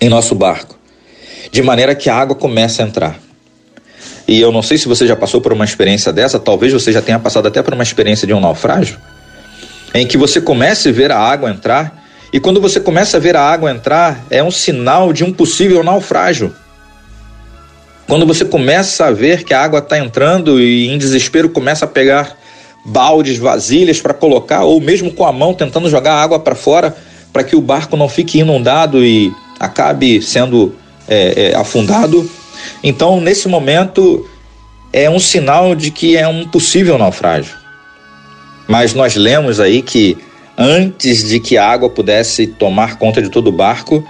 em 0.00 0.08
nosso 0.08 0.34
barco, 0.34 0.78
de 1.50 1.62
maneira 1.62 1.94
que 1.94 2.08
a 2.08 2.16
água 2.16 2.34
começa 2.34 2.82
a 2.82 2.86
entrar. 2.86 3.31
E 4.26 4.40
eu 4.40 4.52
não 4.52 4.62
sei 4.62 4.78
se 4.78 4.88
você 4.88 5.06
já 5.06 5.16
passou 5.16 5.40
por 5.40 5.52
uma 5.52 5.64
experiência 5.64 6.12
dessa, 6.12 6.38
talvez 6.38 6.72
você 6.72 6.92
já 6.92 7.02
tenha 7.02 7.18
passado 7.18 7.48
até 7.48 7.62
por 7.62 7.74
uma 7.74 7.82
experiência 7.82 8.26
de 8.26 8.32
um 8.32 8.40
naufrágio, 8.40 8.98
em 9.94 10.06
que 10.06 10.16
você 10.16 10.40
comece 10.40 10.88
a 10.88 10.92
ver 10.92 11.10
a 11.10 11.18
água 11.18 11.50
entrar, 11.50 12.02
e 12.32 12.40
quando 12.40 12.60
você 12.60 12.80
começa 12.80 13.18
a 13.18 13.20
ver 13.20 13.36
a 13.36 13.42
água 13.42 13.70
entrar, 13.70 14.24
é 14.30 14.42
um 14.42 14.50
sinal 14.50 15.12
de 15.12 15.22
um 15.22 15.32
possível 15.32 15.82
naufrágio. 15.82 16.54
Quando 18.06 18.26
você 18.26 18.44
começa 18.44 19.06
a 19.06 19.10
ver 19.10 19.44
que 19.44 19.52
a 19.52 19.62
água 19.62 19.80
está 19.80 19.98
entrando 19.98 20.60
e 20.60 20.88
em 20.88 20.98
desespero 20.98 21.48
começa 21.50 21.84
a 21.84 21.88
pegar 21.88 22.36
baldes, 22.84 23.38
vasilhas 23.38 24.00
para 24.00 24.14
colocar, 24.14 24.64
ou 24.64 24.80
mesmo 24.80 25.12
com 25.12 25.26
a 25.26 25.32
mão 25.32 25.54
tentando 25.54 25.88
jogar 25.88 26.14
água 26.14 26.38
para 26.38 26.54
fora 26.54 26.96
para 27.32 27.44
que 27.44 27.56
o 27.56 27.60
barco 27.60 27.96
não 27.96 28.08
fique 28.08 28.38
inundado 28.38 29.04
e 29.04 29.32
acabe 29.58 30.20
sendo 30.20 30.74
é, 31.08 31.52
é, 31.52 31.54
afundado. 31.54 32.28
Então, 32.82 33.20
nesse 33.20 33.48
momento, 33.48 34.28
é 34.92 35.08
um 35.08 35.18
sinal 35.18 35.74
de 35.74 35.90
que 35.90 36.16
é 36.16 36.26
um 36.28 36.46
possível 36.46 36.98
naufrágio. 36.98 37.54
Mas 38.68 38.94
nós 38.94 39.16
lemos 39.16 39.60
aí 39.60 39.82
que 39.82 40.16
antes 40.56 41.28
de 41.28 41.40
que 41.40 41.56
a 41.56 41.66
água 41.66 41.88
pudesse 41.88 42.46
tomar 42.46 42.98
conta 42.98 43.22
de 43.22 43.28
todo 43.28 43.48
o 43.48 43.52
barco, 43.52 44.04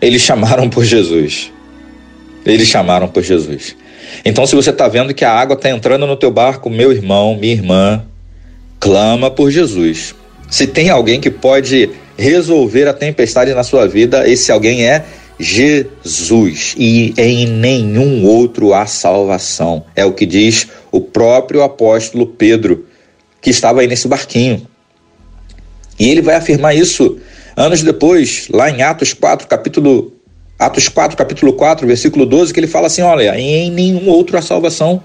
eles 0.00 0.22
chamaram 0.22 0.68
por 0.68 0.84
Jesus. 0.84 1.52
Eles 2.44 2.68
chamaram 2.68 3.08
por 3.08 3.22
Jesus. 3.22 3.76
Então, 4.24 4.46
se 4.46 4.54
você 4.54 4.70
está 4.70 4.88
vendo 4.88 5.14
que 5.14 5.24
a 5.24 5.32
água 5.32 5.54
está 5.54 5.70
entrando 5.70 6.06
no 6.06 6.16
teu 6.16 6.30
barco, 6.30 6.68
meu 6.68 6.92
irmão, 6.92 7.36
minha 7.36 7.52
irmã, 7.52 8.04
clama 8.80 9.30
por 9.30 9.50
Jesus. 9.50 10.14
Se 10.50 10.66
tem 10.66 10.90
alguém 10.90 11.20
que 11.20 11.30
pode 11.30 11.90
resolver 12.16 12.86
a 12.88 12.92
tempestade 12.92 13.54
na 13.54 13.62
sua 13.62 13.86
vida, 13.86 14.28
esse 14.28 14.50
alguém 14.52 14.84
é 14.86 15.04
Jesus. 15.38 16.74
E 16.76 17.14
em 17.16 17.46
nenhum 17.46 18.24
outro 18.24 18.74
há 18.74 18.86
salvação. 18.86 19.84
É 19.96 20.04
o 20.04 20.12
que 20.12 20.26
diz 20.26 20.68
o 20.90 21.00
próprio 21.00 21.62
apóstolo 21.62 22.26
Pedro, 22.26 22.86
que 23.40 23.50
estava 23.50 23.80
aí 23.80 23.86
nesse 23.86 24.08
barquinho. 24.08 24.66
E 25.98 26.08
ele 26.08 26.22
vai 26.22 26.36
afirmar 26.36 26.74
isso 26.74 27.18
anos 27.56 27.82
depois, 27.82 28.48
lá 28.50 28.70
em 28.70 28.82
Atos 28.82 29.12
4, 29.12 29.46
capítulo 29.46 30.12
Atos 30.58 30.88
4, 30.88 31.16
capítulo 31.16 31.52
4, 31.54 31.86
versículo 31.86 32.24
12, 32.24 32.52
que 32.52 32.60
ele 32.60 32.66
fala 32.66 32.86
assim: 32.86 33.02
olha, 33.02 33.38
em 33.38 33.70
nenhum 33.70 34.08
outro 34.08 34.36
há 34.36 34.42
salvação, 34.42 35.02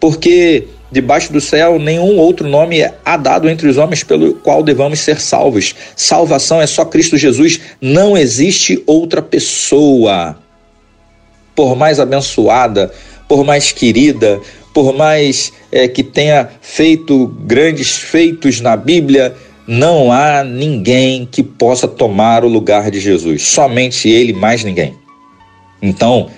porque 0.00 0.66
debaixo 0.90 1.32
do 1.32 1.40
céu 1.40 1.78
nenhum 1.78 2.16
outro 2.18 2.48
nome 2.48 2.82
há 3.04 3.16
dado 3.16 3.48
entre 3.48 3.68
os 3.68 3.76
homens 3.76 4.02
pelo 4.02 4.34
qual 4.34 4.62
devamos 4.62 5.00
ser 5.00 5.20
salvos. 5.20 5.74
Salvação 5.94 6.60
é 6.60 6.66
só 6.66 6.84
Cristo 6.84 7.16
Jesus, 7.16 7.60
não 7.80 8.16
existe 8.16 8.82
outra 8.86 9.20
pessoa. 9.20 10.36
Por 11.54 11.76
mais 11.76 12.00
abençoada, 12.00 12.92
por 13.28 13.44
mais 13.44 13.72
querida, 13.72 14.40
por 14.72 14.94
mais 14.94 15.52
é, 15.72 15.88
que 15.88 16.02
tenha 16.02 16.48
feito 16.60 17.26
grandes 17.44 17.96
feitos 17.96 18.60
na 18.60 18.76
Bíblia, 18.76 19.34
não 19.66 20.10
há 20.10 20.42
ninguém 20.42 21.28
que 21.30 21.42
possa 21.42 21.86
tomar 21.86 22.44
o 22.44 22.48
lugar 22.48 22.90
de 22.90 22.98
Jesus, 22.98 23.42
somente 23.42 24.08
Ele, 24.08 24.32
mais 24.32 24.64
ninguém. 24.64 24.94
Então, 25.82 26.30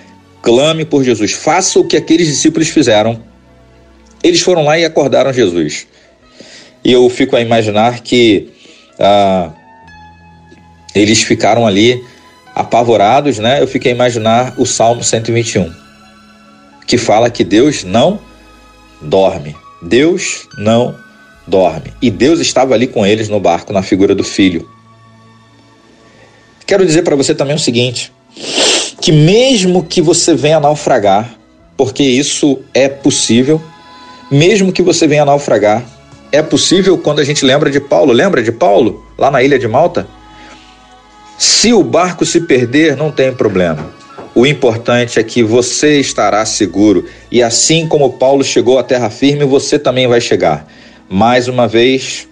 clame 0.42 0.84
por 0.84 1.04
Jesus, 1.04 1.32
faça 1.32 1.78
o 1.78 1.86
que 1.86 1.96
aqueles 1.96 2.26
discípulos 2.26 2.68
fizeram. 2.68 3.29
Eles 4.22 4.40
foram 4.40 4.64
lá 4.64 4.78
e 4.78 4.84
acordaram 4.84 5.32
Jesus. 5.32 5.86
E 6.84 6.92
eu 6.92 7.08
fico 7.10 7.36
a 7.36 7.40
imaginar 7.40 8.00
que 8.00 8.50
ah, 8.98 9.50
eles 10.94 11.22
ficaram 11.22 11.66
ali 11.66 12.02
apavorados, 12.54 13.38
né? 13.38 13.62
Eu 13.62 13.66
fico 13.66 13.88
a 13.88 13.90
imaginar 13.90 14.54
o 14.58 14.66
Salmo 14.66 15.02
121, 15.02 15.72
que 16.86 16.98
fala 16.98 17.30
que 17.30 17.44
Deus 17.44 17.84
não 17.84 18.18
dorme. 19.00 19.56
Deus 19.82 20.46
não 20.58 20.94
dorme. 21.46 21.92
E 22.02 22.10
Deus 22.10 22.40
estava 22.40 22.74
ali 22.74 22.86
com 22.86 23.06
eles 23.06 23.28
no 23.28 23.40
barco, 23.40 23.72
na 23.72 23.82
figura 23.82 24.14
do 24.14 24.24
filho. 24.24 24.68
Quero 26.66 26.86
dizer 26.86 27.02
para 27.02 27.16
você 27.16 27.34
também 27.34 27.56
o 27.56 27.58
seguinte: 27.58 28.12
que 29.00 29.10
mesmo 29.10 29.82
que 29.82 30.02
você 30.02 30.34
venha 30.34 30.60
naufragar, 30.60 31.34
porque 31.76 32.02
isso 32.02 32.60
é 32.74 32.88
possível, 32.88 33.60
mesmo 34.30 34.72
que 34.72 34.82
você 34.82 35.06
venha 35.06 35.24
naufragar, 35.24 35.84
é 36.32 36.42
possível 36.42 36.96
quando 36.96 37.20
a 37.20 37.24
gente 37.24 37.44
lembra 37.44 37.70
de 37.70 37.80
Paulo, 37.80 38.12
lembra 38.12 38.42
de 38.42 38.52
Paulo, 38.52 39.04
lá 39.18 39.30
na 39.30 39.42
ilha 39.42 39.58
de 39.58 39.66
Malta? 39.66 40.06
Se 41.36 41.72
o 41.72 41.82
barco 41.82 42.24
se 42.24 42.42
perder, 42.42 42.96
não 42.96 43.10
tem 43.10 43.32
problema. 43.32 43.90
O 44.34 44.46
importante 44.46 45.18
é 45.18 45.22
que 45.22 45.42
você 45.42 45.98
estará 45.98 46.44
seguro 46.44 47.06
e 47.32 47.42
assim 47.42 47.88
como 47.88 48.12
Paulo 48.12 48.44
chegou 48.44 48.78
à 48.78 48.82
terra 48.82 49.10
firme, 49.10 49.44
você 49.44 49.78
também 49.78 50.06
vai 50.06 50.20
chegar. 50.20 50.66
Mais 51.08 51.48
uma 51.48 51.66
vez, 51.66 52.28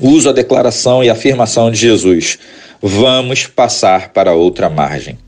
uso 0.00 0.28
a 0.28 0.32
declaração 0.32 1.02
e 1.02 1.08
afirmação 1.08 1.70
de 1.70 1.78
Jesus: 1.78 2.38
vamos 2.82 3.46
passar 3.46 4.10
para 4.10 4.34
outra 4.34 4.68
margem. 4.68 5.18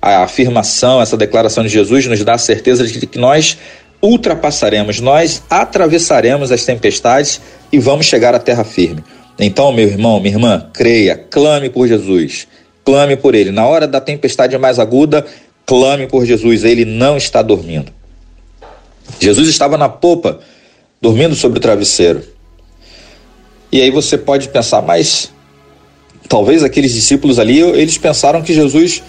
A 0.00 0.22
afirmação, 0.22 1.02
essa 1.02 1.16
declaração 1.16 1.64
de 1.64 1.68
Jesus 1.68 2.06
nos 2.06 2.24
dá 2.24 2.34
a 2.34 2.38
certeza 2.38 2.86
de 2.86 3.06
que 3.06 3.18
nós 3.18 3.58
ultrapassaremos, 4.02 5.00
nós 5.00 5.42
atravessaremos 5.50 6.52
as 6.52 6.64
tempestades 6.64 7.40
e 7.72 7.78
vamos 7.78 8.06
chegar 8.06 8.34
à 8.34 8.38
terra 8.38 8.64
firme. 8.64 9.02
Então, 9.38 9.72
meu 9.72 9.86
irmão, 9.86 10.20
minha 10.20 10.34
irmã, 10.34 10.68
creia, 10.72 11.16
clame 11.16 11.70
por 11.70 11.86
Jesus, 11.86 12.48
clame 12.84 13.16
por 13.16 13.34
Ele. 13.34 13.50
Na 13.50 13.66
hora 13.66 13.86
da 13.86 14.00
tempestade 14.00 14.56
mais 14.58 14.78
aguda, 14.78 15.24
clame 15.64 16.06
por 16.06 16.24
Jesus, 16.24 16.64
Ele 16.64 16.84
não 16.84 17.16
está 17.16 17.42
dormindo. 17.42 17.92
Jesus 19.20 19.48
estava 19.48 19.78
na 19.78 19.88
popa, 19.88 20.40
dormindo 21.00 21.34
sobre 21.34 21.58
o 21.58 21.62
travesseiro. 21.62 22.22
E 23.70 23.80
aí 23.80 23.90
você 23.90 24.16
pode 24.16 24.48
pensar, 24.48 24.82
mas 24.82 25.30
talvez 26.28 26.64
aqueles 26.64 26.92
discípulos 26.92 27.38
ali, 27.38 27.60
eles 27.60 27.98
pensaram 27.98 28.42
que 28.42 28.52
Jesus, 28.52 29.02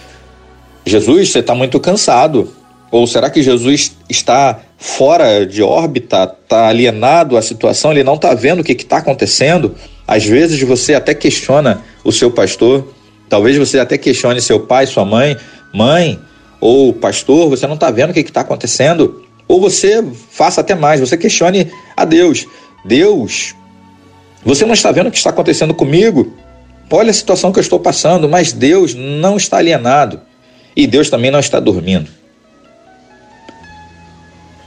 Jesus, 0.86 1.32
você 1.32 1.40
está 1.40 1.56
muito 1.56 1.80
cansado. 1.80 2.54
Ou 2.92 3.06
será 3.06 3.30
que 3.30 3.44
Jesus 3.44 3.96
está 4.10 4.60
fora 4.78 5.46
de 5.46 5.62
órbita, 5.62 6.24
está 6.24 6.68
alienado 6.68 7.38
à 7.38 7.42
situação, 7.42 7.92
ele 7.92 8.04
não 8.04 8.16
está 8.16 8.34
vendo 8.34 8.62
o 8.62 8.64
que 8.64 8.72
está 8.72 8.98
acontecendo? 8.98 9.76
Às 10.08 10.26
vezes 10.26 10.60
você 10.62 10.96
até 10.96 11.14
questiona 11.14 11.84
o 12.04 12.12
seu 12.12 12.32
pastor, 12.32 12.88
talvez 13.28 13.58
você 13.58 13.80
até 13.80 13.98
questione 13.98 14.42
seu 14.42 14.62
pai, 14.62 14.88
sua 14.88 15.06
mãe, 15.06 15.38
mãe 15.74 16.20
ou 16.60 16.94
pastor, 16.94 17.50
você 17.50 17.68
não 17.68 17.76
está 17.76 17.92
vendo 17.92 18.10
o 18.10 18.14
que 18.14 18.22
está 18.22 18.42
acontecendo? 18.42 19.24
Ou 19.48 19.62
você 19.62 20.04
faça 20.32 20.62
até 20.62 20.74
mais, 20.74 21.00
você 21.00 21.18
questione 21.18 21.72
a 21.96 22.06
Deus. 22.06 22.46
Deus, 22.86 23.56
você 24.44 24.66
não 24.66 24.74
está 24.74 24.92
vendo 24.92 25.08
o 25.08 25.12
que 25.12 25.18
está 25.18 25.30
acontecendo 25.30 25.74
comigo? 25.74 26.34
Olha 26.90 27.12
a 27.12 27.14
situação 27.14 27.52
que 27.52 27.60
eu 27.60 27.62
estou 27.62 27.80
passando, 27.80 28.28
mas 28.28 28.52
Deus 28.52 28.96
não 28.96 29.38
está 29.38 29.58
alienado 29.58 30.22
e 30.76 30.88
Deus 30.88 31.10
também 31.10 31.30
não 31.30 31.40
está 31.40 31.60
dormindo. 31.60 32.19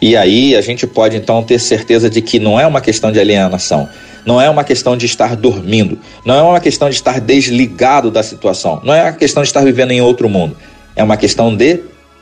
E 0.02 0.16
aí 0.16 0.56
a 0.56 0.60
gente 0.60 0.84
pode 0.84 1.16
então 1.16 1.44
ter 1.44 1.60
certeza 1.60 2.10
de 2.10 2.20
que 2.20 2.40
não 2.40 2.58
é 2.58 2.66
uma 2.66 2.80
questão 2.80 3.12
de 3.12 3.20
alienação, 3.20 3.88
não 4.26 4.40
é 4.40 4.50
uma 4.50 4.64
questão 4.64 4.96
de 4.96 5.06
estar 5.06 5.36
dormindo, 5.36 5.96
não 6.26 6.34
é 6.34 6.42
uma 6.42 6.58
questão 6.58 6.90
de 6.90 6.96
estar 6.96 7.20
desligado 7.20 8.10
da 8.10 8.20
situação, 8.20 8.80
não 8.82 8.92
é 8.92 9.02
uma 9.04 9.12
questão 9.12 9.44
de 9.44 9.48
estar 9.48 9.64
vivendo 9.64 9.92
em 9.92 10.00
outro 10.00 10.28
mundo, 10.28 10.56
é 10.96 11.04
uma 11.04 11.16
questão 11.16 11.54
de 11.54 11.78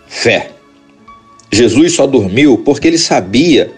fé. 0.07 0.51
Jesus 1.51 1.95
só 1.95 2.07
dormiu 2.07 2.59
porque 2.59 2.87
ele 2.87 2.99
sabia 2.99 3.73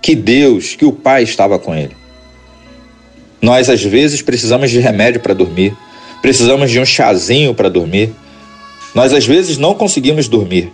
que 0.00 0.14
Deus, 0.14 0.76
que 0.76 0.84
o 0.84 0.92
Pai 0.92 1.24
estava 1.24 1.58
com 1.58 1.74
ele. 1.74 1.96
Nós 3.42 3.68
às 3.68 3.82
vezes 3.82 4.22
precisamos 4.22 4.70
de 4.70 4.78
remédio 4.78 5.20
para 5.20 5.34
dormir, 5.34 5.76
precisamos 6.22 6.70
de 6.70 6.78
um 6.78 6.84
chazinho 6.84 7.52
para 7.52 7.68
dormir. 7.68 8.12
Nós 8.94 9.12
às 9.12 9.26
vezes 9.26 9.58
não 9.58 9.74
conseguimos 9.74 10.28
dormir. 10.28 10.72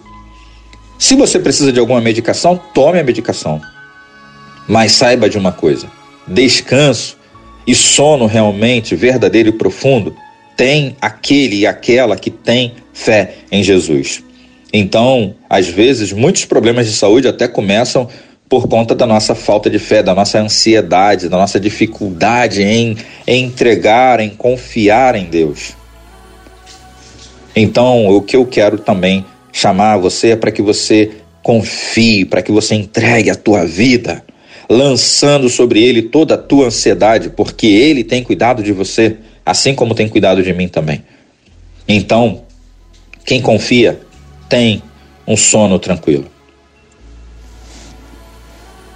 Se 0.99 1.15
você 1.15 1.39
precisa 1.39 1.73
de 1.73 1.79
alguma 1.79 2.01
medicação, 2.01 2.61
tome 2.75 2.99
a 2.99 3.05
medicação. 3.05 3.61
Mas 4.67 4.93
saiba 4.93 5.31
de 5.31 5.39
uma 5.39 5.53
coisa: 5.53 5.87
descanso 6.27 7.17
e 7.67 7.75
sono 7.75 8.27
realmente 8.27 8.97
verdadeiro 8.97 9.51
e 9.51 9.53
profundo 9.53 10.15
tem 10.57 10.97
aquele 11.01 11.61
e 11.61 11.67
aquela 11.67 12.17
que 12.17 12.31
tem 12.31 12.75
fé 12.93 13.35
em 13.51 13.63
Jesus. 13.63 14.25
Então, 14.73 15.37
às 15.49 15.69
vezes, 15.69 16.13
muitos 16.13 16.45
problemas 16.45 16.87
de 16.87 16.93
saúde 16.93 17.29
até 17.29 17.47
começam 17.47 18.09
por 18.49 18.67
conta 18.67 18.95
da 18.95 19.07
nossa 19.07 19.37
falta 19.37 19.71
de 19.71 19.79
fé, 19.79 20.03
da 20.03 20.15
nossa 20.15 20.41
ansiedade, 20.41 21.29
da 21.29 21.37
nossa 21.37 21.61
dificuldade 21.61 22.63
em, 22.63 22.97
em 23.27 23.45
entregar, 23.45 24.19
em 24.19 24.31
confiar 24.31 25.15
em 25.15 25.27
Deus. 25.27 25.75
Então, 27.55 28.09
o 28.09 28.21
que 28.21 28.35
eu 28.35 28.45
quero 28.45 28.79
também 28.79 29.25
chamar 29.53 29.97
você 29.99 30.31
é 30.31 30.37
para 30.37 30.51
que 30.51 30.63
você 30.63 31.11
confie, 31.43 32.25
para 32.25 32.43
que 32.43 32.53
você 32.53 32.75
entregue 32.75 33.31
a 33.31 33.35
tua 33.35 33.65
vida 33.65 34.25
lançando 34.69 35.49
sobre 35.49 35.83
ele 35.83 36.03
toda 36.03 36.35
a 36.35 36.39
tua 36.39 36.67
ansiedade, 36.67 37.31
porque 37.31 37.67
ele 37.67 38.05
tem 38.05 38.23
cuidado 38.23 38.63
de 38.63 38.73
você, 38.73 39.17
assim 39.45 39.75
como 39.75 39.95
tem 39.95 40.09
cuidado 40.09 40.43
de 40.43 40.53
mim 40.53 40.69
também. 40.69 41.03
Então, 41.89 42.43
quem 43.25 43.41
confia 43.41 43.99
tem 44.49 44.83
um 45.27 45.37
sono 45.37 45.79
tranquilo. 45.79 46.27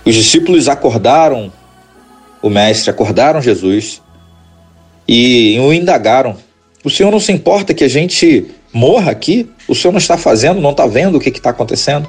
Os 0.04 0.14
discípulos 0.14 0.68
acordaram 0.68 1.52
o 2.42 2.50
Mestre, 2.50 2.90
acordaram 2.90 3.40
Jesus 3.40 4.02
e 5.06 5.56
o 5.60 5.72
indagaram. 5.72 6.36
O 6.84 6.90
Senhor 6.90 7.10
não 7.10 7.20
se 7.20 7.32
importa 7.32 7.72
que 7.72 7.84
a 7.84 7.88
gente 7.88 8.50
morra 8.72 9.10
aqui? 9.10 9.48
O 9.68 9.74
Senhor 9.74 9.92
não 9.92 9.98
está 9.98 10.16
fazendo, 10.16 10.60
não 10.60 10.70
está 10.70 10.86
vendo 10.86 11.16
o 11.16 11.20
que 11.20 11.28
está 11.28 11.50
acontecendo? 11.50 12.08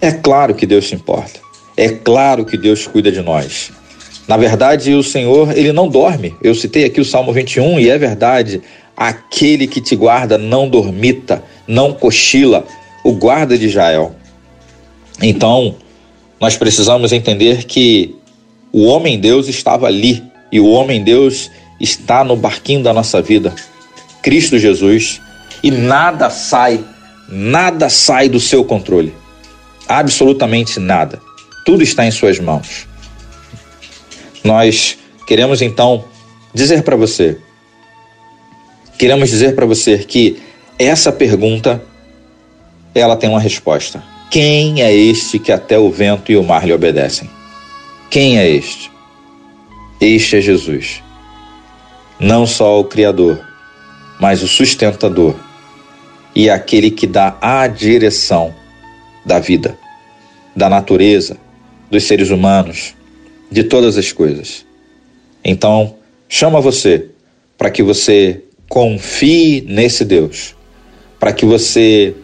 É 0.00 0.12
claro 0.12 0.54
que 0.54 0.66
Deus 0.66 0.88
se 0.88 0.94
importa. 0.94 1.40
É 1.76 1.88
claro 1.88 2.44
que 2.44 2.56
Deus 2.56 2.86
cuida 2.86 3.12
de 3.12 3.20
nós. 3.20 3.70
Na 4.26 4.36
verdade, 4.36 4.94
o 4.94 5.02
Senhor, 5.02 5.56
ele 5.56 5.72
não 5.72 5.88
dorme. 5.88 6.34
Eu 6.42 6.54
citei 6.54 6.84
aqui 6.84 7.00
o 7.00 7.04
Salmo 7.04 7.32
21 7.32 7.78
e 7.78 7.88
é 7.88 7.96
verdade. 7.96 8.60
Aquele 8.96 9.66
que 9.66 9.80
te 9.80 9.94
guarda 9.94 10.36
não 10.36 10.68
dormita, 10.68 11.44
não 11.66 11.92
cochila, 11.92 12.64
o 13.04 13.12
guarda 13.12 13.56
de 13.56 13.66
Israel. 13.66 14.16
Então, 15.22 15.76
nós 16.40 16.56
precisamos 16.56 17.12
entender 17.12 17.64
que 17.64 18.14
o 18.72 18.84
homem 18.84 19.18
Deus 19.18 19.48
estava 19.48 19.86
ali 19.86 20.22
e 20.50 20.60
o 20.60 20.66
homem 20.66 21.02
Deus 21.02 21.50
está 21.80 22.24
no 22.24 22.36
barquinho 22.36 22.82
da 22.82 22.92
nossa 22.92 23.20
vida, 23.22 23.54
Cristo 24.22 24.58
Jesus, 24.58 25.20
e 25.62 25.70
nada 25.70 26.30
sai, 26.30 26.84
nada 27.28 27.88
sai 27.88 28.28
do 28.28 28.40
seu 28.40 28.64
controle. 28.64 29.14
Absolutamente 29.88 30.80
nada. 30.80 31.20
Tudo 31.64 31.82
está 31.82 32.06
em 32.06 32.10
suas 32.10 32.38
mãos. 32.38 32.86
Nós 34.42 34.96
queremos 35.26 35.60
então 35.62 36.04
dizer 36.54 36.82
para 36.82 36.96
você, 36.96 37.38
queremos 38.98 39.30
dizer 39.30 39.54
para 39.54 39.66
você 39.66 39.98
que 39.98 40.40
essa 40.78 41.10
pergunta 41.10 41.82
ela 42.94 43.16
tem 43.16 43.28
uma 43.28 43.40
resposta. 43.40 44.02
Quem 44.30 44.82
é 44.82 44.92
este 44.94 45.38
que 45.38 45.52
até 45.52 45.78
o 45.78 45.90
vento 45.90 46.32
e 46.32 46.36
o 46.36 46.42
mar 46.42 46.66
lhe 46.66 46.72
obedecem? 46.72 47.28
Quem 48.10 48.38
é 48.38 48.48
este? 48.48 48.90
Este 50.00 50.36
é 50.36 50.40
Jesus. 50.40 51.02
Não 52.18 52.46
só 52.46 52.80
o 52.80 52.84
Criador, 52.84 53.45
mas 54.20 54.42
o 54.42 54.48
sustentador 54.48 55.34
e 56.34 56.50
aquele 56.50 56.90
que 56.90 57.06
dá 57.06 57.36
a 57.40 57.66
direção 57.66 58.54
da 59.24 59.38
vida, 59.38 59.76
da 60.54 60.68
natureza, 60.68 61.36
dos 61.90 62.04
seres 62.04 62.30
humanos, 62.30 62.94
de 63.50 63.64
todas 63.64 63.96
as 63.96 64.12
coisas. 64.12 64.64
Então, 65.44 65.96
chama 66.28 66.60
você 66.60 67.06
para 67.56 67.70
que 67.70 67.82
você 67.82 68.42
confie 68.68 69.64
nesse 69.66 70.04
Deus, 70.04 70.54
para 71.18 71.32
que 71.32 71.46
você, 71.46 72.14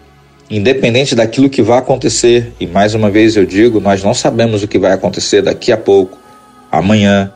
independente 0.51 1.15
daquilo 1.15 1.49
que 1.49 1.63
vai 1.63 1.79
acontecer, 1.79 2.53
e 2.61 2.67
mais 2.67 2.95
uma 2.95 3.11
vez 3.11 3.37
eu 3.37 3.47
digo, 3.47 3.81
nós 3.81 4.03
não 4.03 4.13
sabemos 4.13 4.63
o 4.63 4.69
que 4.69 4.79
vai 4.79 4.93
acontecer 4.93 5.41
daqui 5.41 5.73
a 5.73 5.77
pouco, 5.77 6.19
amanhã, 6.71 7.33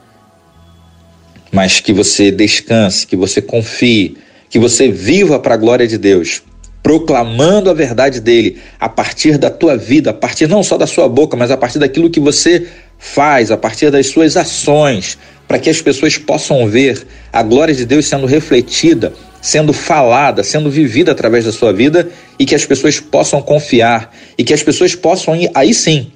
mas 1.51 1.81
que 1.81 1.93
você 1.93 2.31
descanse, 2.31 3.07
que 3.07 3.17
você 3.17 3.41
confie, 3.41 4.17
que 4.49 4.59
você 4.59 4.89
viva 4.89 5.39
para 5.39 5.55
a 5.55 5.57
glória 5.57 5.87
de 5.87 5.99
Deus, 5.99 6.43
proclamando 6.83 7.69
a 7.69 7.75
verdade 7.75 8.21
dele 8.21 8.59
a 8.79 8.89
partir 8.89 9.39
da 9.39 9.51
tua 9.51 9.77
vida, 9.77 10.11
a 10.11 10.15
partir 10.15 10.49
não 10.49 10.63
só 10.63 10.79
da 10.79 10.87
sua 10.87 11.09
boca, 11.09 11.37
mas 11.37 11.51
a 11.51 11.57
partir 11.57 11.79
daquilo 11.79 12.11
que 12.11 12.21
você 12.21 12.67
faz, 12.99 13.51
a 13.51 13.57
partir 13.57 13.91
das 13.91 14.07
suas 14.07 14.37
ações, 14.37 15.19
para 15.49 15.59
que 15.59 15.71
as 15.71 15.81
pessoas 15.81 16.19
possam 16.19 16.69
ver 16.69 17.07
a 17.33 17.43
glória 17.43 17.75
de 17.75 17.85
Deus 17.85 18.07
sendo 18.07 18.27
refletida, 18.27 19.13
sendo 19.41 19.73
falada, 19.73 20.43
sendo 20.43 20.71
vivida 20.71 21.13
através 21.13 21.45
da 21.45 21.53
sua 21.53 21.73
vida 21.73 22.09
e 22.39 22.45
que 22.45 22.55
as 22.55 22.65
pessoas 22.65 22.99
possam 22.99 23.41
confiar 23.41 24.15
e 24.37 24.43
que 24.43 24.53
as 24.53 24.63
pessoas 24.63 24.95
possam 24.95 25.35
aí 25.55 25.73
sim 25.73 26.11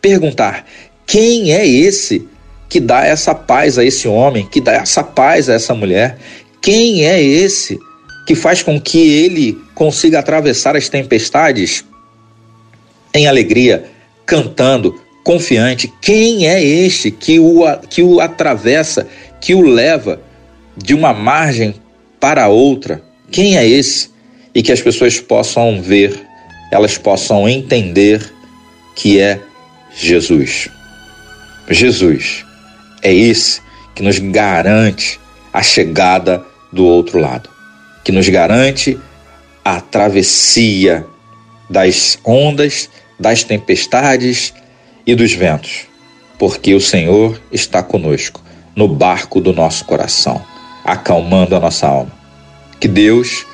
perguntar: 0.00 0.66
quem 1.06 1.52
é 1.52 1.66
esse 1.66 2.26
que 2.68 2.80
dá 2.80 3.04
essa 3.04 3.34
paz 3.34 3.78
a 3.78 3.84
esse 3.84 4.06
homem, 4.06 4.46
que 4.46 4.60
dá 4.60 4.72
essa 4.74 5.02
paz 5.02 5.48
a 5.48 5.54
essa 5.54 5.74
mulher? 5.74 6.16
Quem 6.60 7.06
é 7.06 7.22
esse 7.22 7.78
que 8.26 8.34
faz 8.34 8.62
com 8.62 8.80
que 8.80 8.98
ele 8.98 9.58
consiga 9.74 10.20
atravessar 10.20 10.76
as 10.76 10.88
tempestades 10.88 11.84
em 13.12 13.26
alegria, 13.26 13.86
cantando, 14.24 15.00
confiante. 15.24 15.92
Quem 16.00 16.48
é 16.48 16.62
este 16.62 17.10
que 17.10 17.38
o, 17.38 17.64
que 17.88 18.02
o 18.02 18.20
atravessa, 18.20 19.06
que 19.40 19.54
o 19.54 19.62
leva 19.62 20.20
de 20.76 20.94
uma 20.94 21.12
margem 21.12 21.74
para 22.20 22.48
outra 22.48 23.02
quem 23.30 23.56
é 23.56 23.66
esse 23.66 24.10
e 24.54 24.62
que 24.62 24.72
as 24.72 24.80
pessoas 24.80 25.20
possam 25.20 25.80
ver, 25.80 26.20
elas 26.72 26.98
possam 26.98 27.48
entender 27.48 28.32
que 28.96 29.20
é 29.20 29.40
Jesus. 29.94 30.68
Jesus 31.68 32.44
é 33.02 33.14
esse 33.14 33.60
que 33.94 34.02
nos 34.02 34.18
garante 34.18 35.20
a 35.52 35.62
chegada 35.62 36.44
do 36.72 36.84
outro 36.84 37.18
lado, 37.18 37.50
que 38.04 38.12
nos 38.12 38.28
garante 38.28 38.98
a 39.64 39.80
travessia 39.80 41.06
das 41.68 42.18
ondas, 42.24 42.88
das 43.18 43.44
tempestades 43.44 44.52
e 45.06 45.14
dos 45.14 45.32
ventos, 45.32 45.86
porque 46.38 46.74
o 46.74 46.80
Senhor 46.80 47.40
está 47.52 47.82
conosco 47.82 48.42
no 48.74 48.88
barco 48.88 49.40
do 49.40 49.52
nosso 49.52 49.84
coração, 49.84 50.42
acalmando 50.84 51.54
a 51.54 51.60
nossa 51.60 51.86
alma. 51.86 52.12
Que 52.78 52.88
Deus 52.88 53.46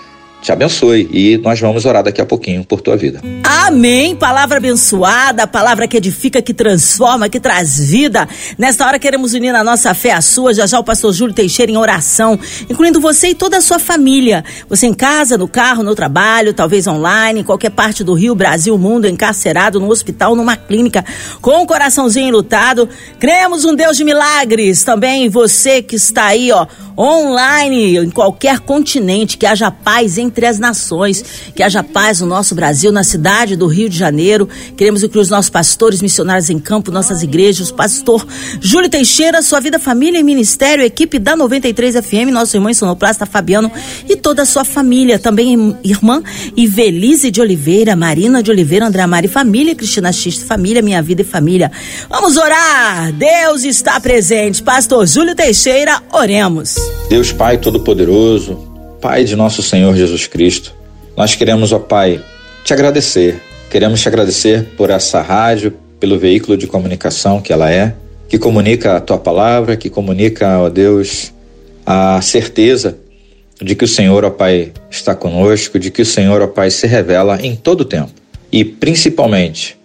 te 0.46 0.52
abençoe 0.52 1.08
e 1.12 1.38
nós 1.38 1.58
vamos 1.58 1.84
orar 1.84 2.04
daqui 2.04 2.20
a 2.20 2.24
pouquinho 2.24 2.64
por 2.64 2.80
tua 2.80 2.96
vida. 2.96 3.20
Amém. 3.42 4.14
Palavra 4.14 4.58
abençoada, 4.58 5.44
palavra 5.44 5.88
que 5.88 5.96
edifica, 5.96 6.40
que 6.40 6.54
transforma, 6.54 7.28
que 7.28 7.40
traz 7.40 7.80
vida. 7.80 8.28
Nesta 8.56 8.86
hora 8.86 8.96
queremos 8.96 9.34
unir 9.34 9.52
a 9.56 9.64
nossa 9.64 9.92
fé 9.92 10.12
à 10.12 10.20
sua. 10.20 10.54
Já 10.54 10.64
já 10.64 10.78
o 10.78 10.84
pastor 10.84 11.12
Júlio 11.12 11.34
Teixeira 11.34 11.72
em 11.72 11.76
oração, 11.76 12.38
incluindo 12.70 13.00
você 13.00 13.30
e 13.30 13.34
toda 13.34 13.56
a 13.56 13.60
sua 13.60 13.80
família. 13.80 14.44
Você 14.68 14.86
em 14.86 14.94
casa, 14.94 15.36
no 15.36 15.48
carro, 15.48 15.82
no 15.82 15.96
trabalho, 15.96 16.54
talvez 16.54 16.86
online, 16.86 17.40
em 17.40 17.44
qualquer 17.44 17.70
parte 17.70 18.04
do 18.04 18.14
Rio, 18.14 18.36
Brasil, 18.36 18.78
mundo, 18.78 19.08
encarcerado, 19.08 19.80
no 19.80 19.90
hospital, 19.90 20.36
numa 20.36 20.56
clínica, 20.56 21.04
com 21.40 21.60
o 21.62 21.66
coraçãozinho 21.66 22.30
lutado. 22.30 22.88
Cremos 23.18 23.64
um 23.64 23.74
Deus 23.74 23.96
de 23.96 24.04
milagres. 24.04 24.84
Também 24.84 25.28
você 25.28 25.82
que 25.82 25.96
está 25.96 26.26
aí, 26.26 26.52
ó, 26.52 26.68
online, 26.96 27.98
em 27.98 28.10
qualquer 28.10 28.60
continente, 28.60 29.36
que 29.36 29.44
haja 29.44 29.72
paz 29.72 30.18
entre 30.36 30.44
as 30.44 30.58
nações, 30.58 31.24
que 31.54 31.62
haja 31.62 31.82
paz 31.82 32.20
no 32.20 32.26
nosso 32.26 32.54
Brasil, 32.54 32.92
na 32.92 33.02
cidade 33.02 33.56
do 33.56 33.66
Rio 33.66 33.88
de 33.88 33.96
Janeiro. 33.96 34.46
Queremos 34.76 35.02
incluir 35.02 35.22
os 35.22 35.30
nossos 35.30 35.48
pastores, 35.48 36.02
missionários 36.02 36.50
em 36.50 36.58
campo, 36.58 36.92
nossas 36.92 37.22
igrejas, 37.22 37.70
pastor 37.70 38.26
Júlio 38.60 38.90
Teixeira, 38.90 39.40
sua 39.40 39.60
vida, 39.60 39.78
família 39.78 40.18
e 40.18 40.22
ministério, 40.22 40.84
equipe 40.84 41.18
da 41.18 41.34
93 41.34 41.94
FM, 42.04 42.30
nosso 42.30 42.54
irmão 42.54 42.72
sonoplasta 42.74 43.24
Fabiano 43.24 43.72
e 44.06 44.14
toda 44.14 44.42
a 44.42 44.44
sua 44.44 44.62
família, 44.62 45.18
também 45.18 45.74
irmã 45.82 46.22
Ivelise 46.54 47.30
de 47.30 47.40
Oliveira, 47.40 47.96
Marina 47.96 48.42
de 48.42 48.50
Oliveira, 48.50 48.86
André 48.86 49.06
Mari 49.06 49.28
família, 49.28 49.74
Cristina 49.74 50.12
X 50.12 50.42
família, 50.42 50.82
minha 50.82 51.00
vida 51.00 51.22
e 51.22 51.24
família. 51.24 51.72
Vamos 52.10 52.36
orar! 52.36 53.10
Deus 53.12 53.64
está 53.64 53.98
presente. 53.98 54.62
Pastor 54.62 55.06
Júlio 55.06 55.34
Teixeira, 55.34 56.02
oremos. 56.12 56.74
Deus 57.08 57.32
Pai 57.32 57.56
Todo-Poderoso, 57.56 58.75
Pai 59.06 59.22
de 59.22 59.36
nosso 59.36 59.62
Senhor 59.62 59.94
Jesus 59.94 60.26
Cristo, 60.26 60.74
nós 61.16 61.36
queremos, 61.36 61.70
ó 61.70 61.78
Pai, 61.78 62.20
te 62.64 62.72
agradecer. 62.72 63.40
Queremos 63.70 64.00
te 64.00 64.08
agradecer 64.08 64.64
por 64.76 64.90
essa 64.90 65.22
rádio, 65.22 65.72
pelo 66.00 66.18
veículo 66.18 66.56
de 66.56 66.66
comunicação 66.66 67.40
que 67.40 67.52
ela 67.52 67.70
é, 67.70 67.94
que 68.28 68.36
comunica 68.36 68.96
a 68.96 69.00
tua 69.00 69.16
palavra, 69.16 69.76
que 69.76 69.88
comunica, 69.88 70.58
ó 70.58 70.68
Deus, 70.68 71.32
a 71.86 72.20
certeza 72.20 72.98
de 73.62 73.76
que 73.76 73.84
o 73.84 73.88
Senhor, 73.88 74.24
ó 74.24 74.30
Pai, 74.30 74.72
está 74.90 75.14
conosco, 75.14 75.78
de 75.78 75.92
que 75.92 76.02
o 76.02 76.04
Senhor, 76.04 76.42
ó 76.42 76.48
Pai, 76.48 76.68
se 76.72 76.88
revela 76.88 77.40
em 77.40 77.54
todo 77.54 77.82
o 77.82 77.84
tempo. 77.84 78.10
E 78.50 78.64
principalmente, 78.64 79.78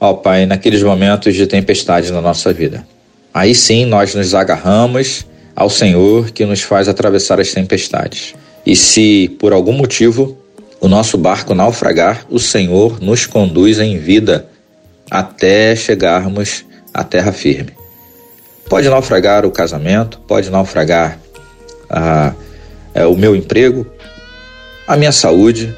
ó 0.00 0.14
Pai, 0.14 0.46
naqueles 0.46 0.82
momentos 0.82 1.32
de 1.32 1.46
tempestade 1.46 2.12
na 2.12 2.20
nossa 2.20 2.52
vida. 2.52 2.84
Aí 3.32 3.54
sim 3.54 3.86
nós 3.86 4.16
nos 4.16 4.34
agarramos 4.34 5.24
ao 5.54 5.70
Senhor 5.70 6.32
que 6.32 6.44
nos 6.44 6.62
faz 6.62 6.88
atravessar 6.88 7.38
as 7.38 7.52
tempestades. 7.52 8.34
E 8.66 8.74
se 8.74 9.28
por 9.38 9.52
algum 9.52 9.72
motivo 9.72 10.36
o 10.80 10.88
nosso 10.88 11.16
barco 11.16 11.54
naufragar, 11.54 12.26
o 12.30 12.38
Senhor 12.38 13.00
nos 13.00 13.26
conduz 13.26 13.78
em 13.78 13.98
vida 13.98 14.48
até 15.10 15.74
chegarmos 15.76 16.64
à 16.92 17.02
terra 17.04 17.32
firme. 17.32 17.72
Pode 18.68 18.88
naufragar 18.88 19.44
o 19.44 19.50
casamento, 19.50 20.18
pode 20.26 20.50
naufragar 20.50 21.18
a, 21.88 22.34
é, 22.94 23.06
o 23.06 23.16
meu 23.16 23.36
emprego, 23.36 23.86
a 24.86 24.96
minha 24.96 25.12
saúde, 25.12 25.74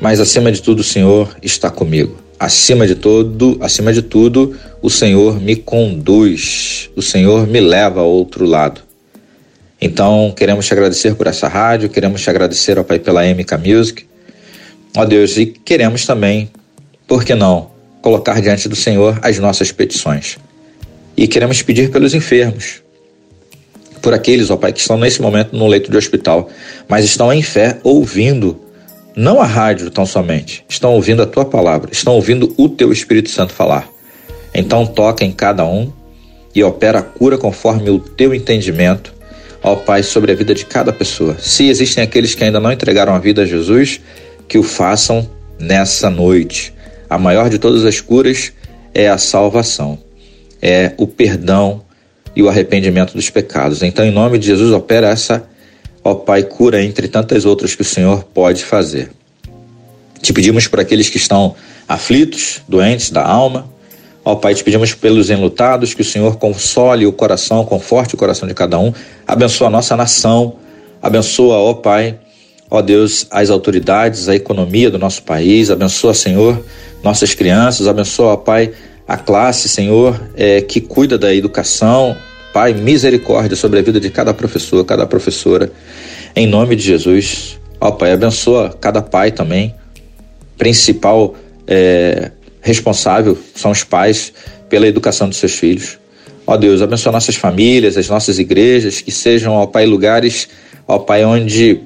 mas 0.00 0.20
acima 0.20 0.52
de 0.52 0.62
tudo 0.62 0.80
o 0.80 0.84
Senhor 0.84 1.36
está 1.42 1.70
comigo. 1.70 2.16
Acima 2.38 2.86
de 2.86 2.94
tudo, 2.94 3.56
acima 3.60 3.92
de 3.92 4.02
tudo, 4.02 4.56
o 4.82 4.90
Senhor 4.90 5.40
me 5.40 5.56
conduz, 5.56 6.90
o 6.94 7.00
Senhor 7.00 7.46
me 7.46 7.60
leva 7.60 8.00
ao 8.00 8.10
outro 8.10 8.44
lado. 8.44 8.82
Então, 9.80 10.32
queremos 10.34 10.66
te 10.66 10.72
agradecer 10.72 11.14
por 11.14 11.26
essa 11.26 11.48
rádio, 11.48 11.90
queremos 11.90 12.22
te 12.22 12.30
agradecer, 12.30 12.78
ó 12.78 12.82
Pai, 12.82 12.98
pela 12.98 13.22
MK 13.22 13.56
Music. 13.58 14.06
Ó 14.96 15.04
Deus, 15.04 15.36
e 15.36 15.46
queremos 15.46 16.06
também, 16.06 16.50
por 17.06 17.24
que 17.24 17.34
não, 17.34 17.70
colocar 18.00 18.40
diante 18.40 18.68
do 18.68 18.76
Senhor 18.76 19.18
as 19.22 19.38
nossas 19.38 19.70
petições. 19.70 20.38
E 21.16 21.28
queremos 21.28 21.60
pedir 21.60 21.90
pelos 21.90 22.14
enfermos, 22.14 22.82
por 24.00 24.14
aqueles, 24.14 24.50
ó 24.50 24.56
Pai, 24.56 24.72
que 24.72 24.80
estão 24.80 24.96
nesse 24.96 25.20
momento 25.20 25.54
no 25.54 25.66
leito 25.66 25.90
de 25.90 25.96
hospital, 25.96 26.48
mas 26.88 27.04
estão 27.04 27.32
em 27.32 27.42
fé 27.42 27.78
ouvindo, 27.82 28.58
não 29.14 29.40
a 29.40 29.44
rádio 29.44 29.90
tão 29.90 30.06
somente, 30.06 30.64
estão 30.68 30.92
ouvindo 30.92 31.22
a 31.22 31.26
tua 31.26 31.44
palavra, 31.44 31.90
estão 31.92 32.14
ouvindo 32.14 32.54
o 32.56 32.68
teu 32.68 32.92
Espírito 32.92 33.28
Santo 33.28 33.52
falar. 33.52 33.88
Então 34.54 34.86
toca 34.86 35.24
em 35.24 35.32
cada 35.32 35.66
um 35.66 35.92
e 36.54 36.62
opera 36.62 37.00
a 37.00 37.02
cura 37.02 37.36
conforme 37.36 37.90
o 37.90 37.98
teu 37.98 38.32
entendimento 38.32 39.15
ó 39.62 39.76
Pai, 39.76 40.02
sobre 40.02 40.32
a 40.32 40.34
vida 40.34 40.54
de 40.54 40.64
cada 40.64 40.92
pessoa. 40.92 41.36
Se 41.38 41.68
existem 41.68 42.02
aqueles 42.02 42.34
que 42.34 42.44
ainda 42.44 42.60
não 42.60 42.72
entregaram 42.72 43.14
a 43.14 43.18
vida 43.18 43.42
a 43.42 43.46
Jesus, 43.46 44.00
que 44.48 44.58
o 44.58 44.62
façam 44.62 45.28
nessa 45.58 46.10
noite. 46.10 46.72
A 47.08 47.18
maior 47.18 47.48
de 47.48 47.58
todas 47.58 47.84
as 47.84 48.00
curas 48.00 48.52
é 48.94 49.08
a 49.08 49.18
salvação, 49.18 49.98
é 50.60 50.92
o 50.96 51.06
perdão 51.06 51.82
e 52.34 52.42
o 52.42 52.48
arrependimento 52.48 53.14
dos 53.14 53.30
pecados. 53.30 53.82
Então, 53.82 54.04
em 54.04 54.10
nome 54.10 54.38
de 54.38 54.46
Jesus, 54.46 54.72
opera 54.72 55.08
essa, 55.08 55.48
ó 56.02 56.14
Pai, 56.14 56.42
cura 56.42 56.82
entre 56.82 57.08
tantas 57.08 57.44
outras 57.44 57.74
que 57.74 57.82
o 57.82 57.84
Senhor 57.84 58.24
pode 58.24 58.64
fazer. 58.64 59.10
Te 60.20 60.32
pedimos 60.32 60.66
por 60.66 60.80
aqueles 60.80 61.08
que 61.08 61.16
estão 61.16 61.54
aflitos, 61.88 62.62
doentes 62.68 63.10
da 63.10 63.24
alma, 63.24 63.70
Ó 64.26 64.34
Pai, 64.34 64.56
te 64.56 64.64
pedimos 64.64 64.92
pelos 64.92 65.30
enlutados, 65.30 65.94
que 65.94 66.02
o 66.02 66.04
Senhor 66.04 66.36
console 66.36 67.06
o 67.06 67.12
coração, 67.12 67.64
conforte 67.64 68.16
o 68.16 68.18
coração 68.18 68.48
de 68.48 68.54
cada 68.54 68.76
um, 68.76 68.92
abençoa 69.24 69.68
a 69.68 69.70
nossa 69.70 69.96
nação, 69.96 70.56
abençoa, 71.00 71.54
ó 71.58 71.74
Pai, 71.74 72.18
ó 72.68 72.82
Deus, 72.82 73.28
as 73.30 73.50
autoridades, 73.50 74.28
a 74.28 74.34
economia 74.34 74.90
do 74.90 74.98
nosso 74.98 75.22
país, 75.22 75.70
abençoa, 75.70 76.12
Senhor, 76.12 76.60
nossas 77.04 77.34
crianças, 77.34 77.86
abençoa, 77.86 78.32
ó 78.32 78.36
Pai, 78.36 78.72
a 79.06 79.16
classe, 79.16 79.68
Senhor, 79.68 80.20
é, 80.36 80.60
que 80.60 80.80
cuida 80.80 81.16
da 81.16 81.32
educação, 81.32 82.16
Pai, 82.52 82.74
misericórdia 82.74 83.54
sobre 83.54 83.78
a 83.78 83.82
vida 83.82 84.00
de 84.00 84.10
cada 84.10 84.34
professor, 84.34 84.84
cada 84.84 85.06
professora, 85.06 85.70
em 86.34 86.48
nome 86.48 86.74
de 86.74 86.82
Jesus. 86.82 87.60
Ó 87.80 87.92
Pai, 87.92 88.10
abençoa 88.10 88.76
cada 88.80 89.00
pai 89.00 89.30
também, 89.30 89.72
principal 90.58 91.36
é, 91.64 92.32
responsável 92.66 93.38
são 93.54 93.70
os 93.70 93.84
pais 93.84 94.32
pela 94.68 94.88
educação 94.88 95.28
dos 95.28 95.38
seus 95.38 95.54
filhos. 95.54 95.98
Ó 96.44 96.56
Deus, 96.56 96.82
abençoa 96.82 97.12
nossas 97.12 97.36
famílias, 97.36 97.96
as 97.96 98.08
nossas 98.08 98.40
igrejas, 98.40 99.00
que 99.00 99.12
sejam, 99.12 99.54
ó 99.54 99.66
Pai, 99.66 99.86
lugares, 99.86 100.48
ó 100.86 100.98
Pai, 100.98 101.24
onde 101.24 101.80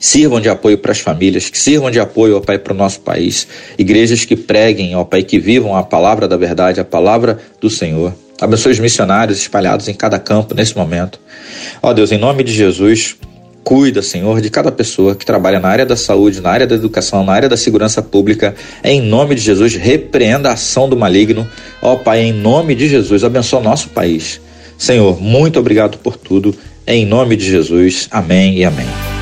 sirvam 0.00 0.40
de 0.40 0.48
apoio 0.48 0.76
para 0.78 0.90
as 0.90 0.98
famílias, 0.98 1.48
que 1.48 1.58
sirvam 1.58 1.88
de 1.88 2.00
apoio, 2.00 2.36
ó 2.36 2.40
Pai, 2.40 2.58
para 2.58 2.72
o 2.72 2.76
nosso 2.76 3.00
país. 3.00 3.46
Igrejas 3.78 4.24
que 4.24 4.34
preguem, 4.34 4.96
ó 4.96 5.04
Pai, 5.04 5.22
que 5.22 5.38
vivam 5.38 5.76
a 5.76 5.84
palavra 5.84 6.26
da 6.26 6.36
verdade, 6.36 6.80
a 6.80 6.84
palavra 6.84 7.38
do 7.60 7.70
Senhor. 7.70 8.12
Abençoe 8.40 8.72
os 8.72 8.80
missionários 8.80 9.38
espalhados 9.38 9.86
em 9.86 9.94
cada 9.94 10.18
campo 10.18 10.52
nesse 10.52 10.76
momento. 10.76 11.20
Ó 11.80 11.92
Deus, 11.92 12.10
em 12.10 12.18
nome 12.18 12.42
de 12.42 12.52
Jesus, 12.52 13.16
Cuida, 13.66 14.00
Senhor, 14.00 14.40
de 14.40 14.48
cada 14.48 14.70
pessoa 14.70 15.16
que 15.16 15.26
trabalha 15.26 15.58
na 15.58 15.66
área 15.66 15.84
da 15.84 15.96
saúde, 15.96 16.40
na 16.40 16.50
área 16.50 16.68
da 16.68 16.76
educação, 16.76 17.24
na 17.24 17.32
área 17.32 17.48
da 17.48 17.56
segurança 17.56 18.00
pública. 18.00 18.54
Em 18.84 19.00
nome 19.00 19.34
de 19.34 19.40
Jesus, 19.40 19.74
repreenda 19.74 20.50
a 20.50 20.52
ação 20.52 20.88
do 20.88 20.96
maligno. 20.96 21.48
Ó 21.82 21.96
Pai, 21.96 22.20
em 22.20 22.32
nome 22.32 22.76
de 22.76 22.88
Jesus, 22.88 23.24
abençoa 23.24 23.60
nosso 23.60 23.88
país. 23.88 24.40
Senhor, 24.78 25.20
muito 25.20 25.58
obrigado 25.58 25.98
por 25.98 26.16
tudo. 26.16 26.54
Em 26.86 27.04
nome 27.04 27.34
de 27.34 27.44
Jesus. 27.44 28.06
Amém 28.12 28.56
e 28.56 28.64
amém. 28.64 29.15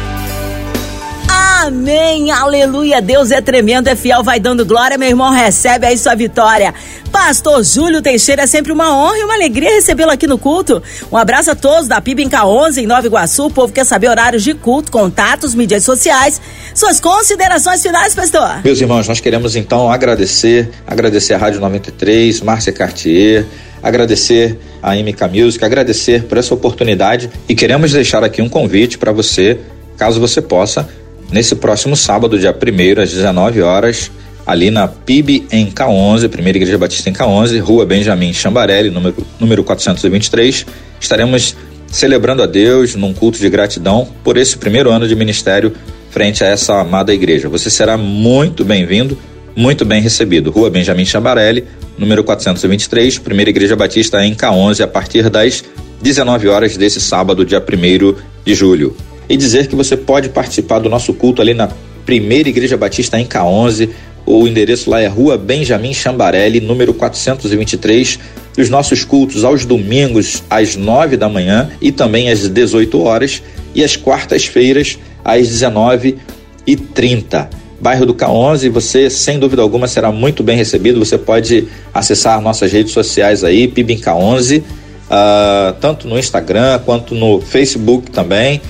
Amém, 1.66 2.30
aleluia, 2.30 3.00
Deus 3.00 3.30
é 3.30 3.40
tremendo, 3.40 3.88
é 3.88 3.96
fiel, 3.96 4.22
vai 4.22 4.38
dando 4.38 4.66
glória, 4.66 4.98
meu 4.98 5.08
irmão, 5.08 5.32
recebe 5.32 5.86
aí 5.86 5.96
sua 5.96 6.14
vitória. 6.14 6.74
Pastor 7.10 7.64
Júlio 7.64 8.02
Teixeira, 8.02 8.42
é 8.42 8.46
sempre 8.46 8.70
uma 8.70 8.94
honra 8.94 9.16
e 9.16 9.24
uma 9.24 9.32
alegria 9.32 9.70
recebê-lo 9.70 10.10
aqui 10.10 10.26
no 10.26 10.36
culto. 10.36 10.82
Um 11.10 11.16
abraço 11.16 11.52
a 11.52 11.54
todos 11.54 11.88
da 11.88 12.02
PIB 12.02 12.24
em 12.24 12.28
K11, 12.28 12.82
em 12.82 12.86
Nova 12.86 13.06
Iguaçu, 13.06 13.46
o 13.46 13.50
povo 13.50 13.72
quer 13.72 13.86
saber 13.86 14.10
horários 14.10 14.44
de 14.44 14.52
culto, 14.52 14.92
contatos, 14.92 15.54
mídias 15.54 15.84
sociais, 15.84 16.38
suas 16.74 17.00
considerações 17.00 17.80
finais, 17.80 18.14
pastor. 18.14 18.62
Meus 18.62 18.82
irmãos, 18.82 19.08
nós 19.08 19.20
queremos 19.20 19.56
então 19.56 19.90
agradecer, 19.90 20.68
agradecer 20.86 21.32
a 21.32 21.38
Rádio 21.38 21.60
93, 21.60 22.42
Márcia 22.42 22.74
Cartier, 22.74 23.46
agradecer 23.82 24.58
a 24.82 24.94
MK 24.94 25.28
Music, 25.32 25.64
agradecer 25.64 26.24
por 26.24 26.36
essa 26.36 26.52
oportunidade 26.52 27.30
e 27.48 27.54
queremos 27.54 27.90
deixar 27.90 28.22
aqui 28.22 28.42
um 28.42 28.50
convite 28.50 28.98
para 28.98 29.12
você, 29.12 29.58
caso 29.96 30.20
você 30.20 30.42
possa, 30.42 30.86
nesse 31.34 31.56
próximo 31.56 31.96
sábado, 31.96 32.38
dia 32.38 32.52
1 32.52 33.02
às 33.02 33.10
19 33.10 33.60
horas, 33.60 34.08
ali 34.46 34.70
na 34.70 34.86
PIB 34.86 35.48
em 35.50 35.66
K11, 35.66 36.28
Primeira 36.28 36.56
Igreja 36.56 36.78
Batista 36.78 37.10
em 37.10 37.12
K11, 37.12 37.60
Rua 37.60 37.84
Benjamin 37.84 38.32
Chambarelli, 38.32 38.88
número, 38.88 39.16
número 39.40 39.64
423. 39.64 40.64
Estaremos 41.00 41.56
celebrando 41.88 42.40
a 42.40 42.46
Deus 42.46 42.94
num 42.94 43.12
culto 43.12 43.38
de 43.40 43.50
gratidão 43.50 44.06
por 44.22 44.36
esse 44.36 44.56
primeiro 44.56 44.92
ano 44.92 45.08
de 45.08 45.16
ministério 45.16 45.72
frente 46.08 46.44
a 46.44 46.46
essa 46.46 46.80
amada 46.80 47.12
igreja. 47.12 47.48
Você 47.48 47.68
será 47.68 47.96
muito 47.96 48.64
bem-vindo, 48.64 49.18
muito 49.56 49.84
bem 49.84 50.00
recebido. 50.00 50.52
Rua 50.52 50.70
Benjamin 50.70 51.04
Chambarelli, 51.04 51.64
número 51.98 52.22
423, 52.22 53.18
Primeira 53.18 53.50
Igreja 53.50 53.74
Batista 53.74 54.24
em 54.24 54.36
K11, 54.36 54.84
a 54.84 54.86
partir 54.86 55.28
das 55.28 55.64
19 56.00 56.46
horas 56.46 56.76
desse 56.76 57.00
sábado, 57.00 57.44
dia 57.44 57.60
1 57.60 58.14
de 58.44 58.54
julho. 58.54 58.96
E 59.28 59.36
dizer 59.36 59.66
que 59.66 59.74
você 59.74 59.96
pode 59.96 60.28
participar 60.28 60.78
do 60.78 60.88
nosso 60.88 61.14
culto 61.14 61.40
ali 61.40 61.54
na 61.54 61.68
Primeira 62.04 62.48
Igreja 62.48 62.76
Batista 62.76 63.18
em 63.18 63.26
K11. 63.26 63.88
O 64.26 64.46
endereço 64.46 64.90
lá 64.90 65.00
é 65.00 65.06
Rua 65.06 65.36
Benjamin 65.36 65.92
Chambarelli, 65.92 66.60
número 66.60 66.94
423. 66.94 68.18
Os 68.56 68.70
nossos 68.70 69.04
cultos 69.04 69.44
aos 69.44 69.64
domingos 69.64 70.42
às 70.48 70.76
9 70.76 71.16
da 71.16 71.28
manhã 71.28 71.70
e 71.80 71.90
também 71.90 72.30
às 72.30 72.48
18 72.48 73.00
horas 73.00 73.42
e 73.74 73.82
às 73.82 73.96
quartas-feiras 73.96 74.98
às 75.24 75.48
19h30. 75.48 77.48
Bairro 77.80 78.06
do 78.06 78.14
K11, 78.14 78.70
você 78.70 79.10
sem 79.10 79.38
dúvida 79.38 79.60
alguma 79.60 79.88
será 79.88 80.12
muito 80.12 80.42
bem 80.42 80.56
recebido. 80.56 81.04
Você 81.04 81.18
pode 81.18 81.68
acessar 81.92 82.40
nossas 82.40 82.72
redes 82.72 82.92
sociais 82.92 83.42
aí, 83.42 83.66
PIBINK11, 83.68 84.60
uh, 84.60 84.64
ah, 85.10 85.74
tanto 85.80 86.06
no 86.06 86.18
Instagram 86.18 86.78
quanto 86.84 87.14
no 87.14 87.40
Facebook 87.40 88.10
também. 88.10 88.60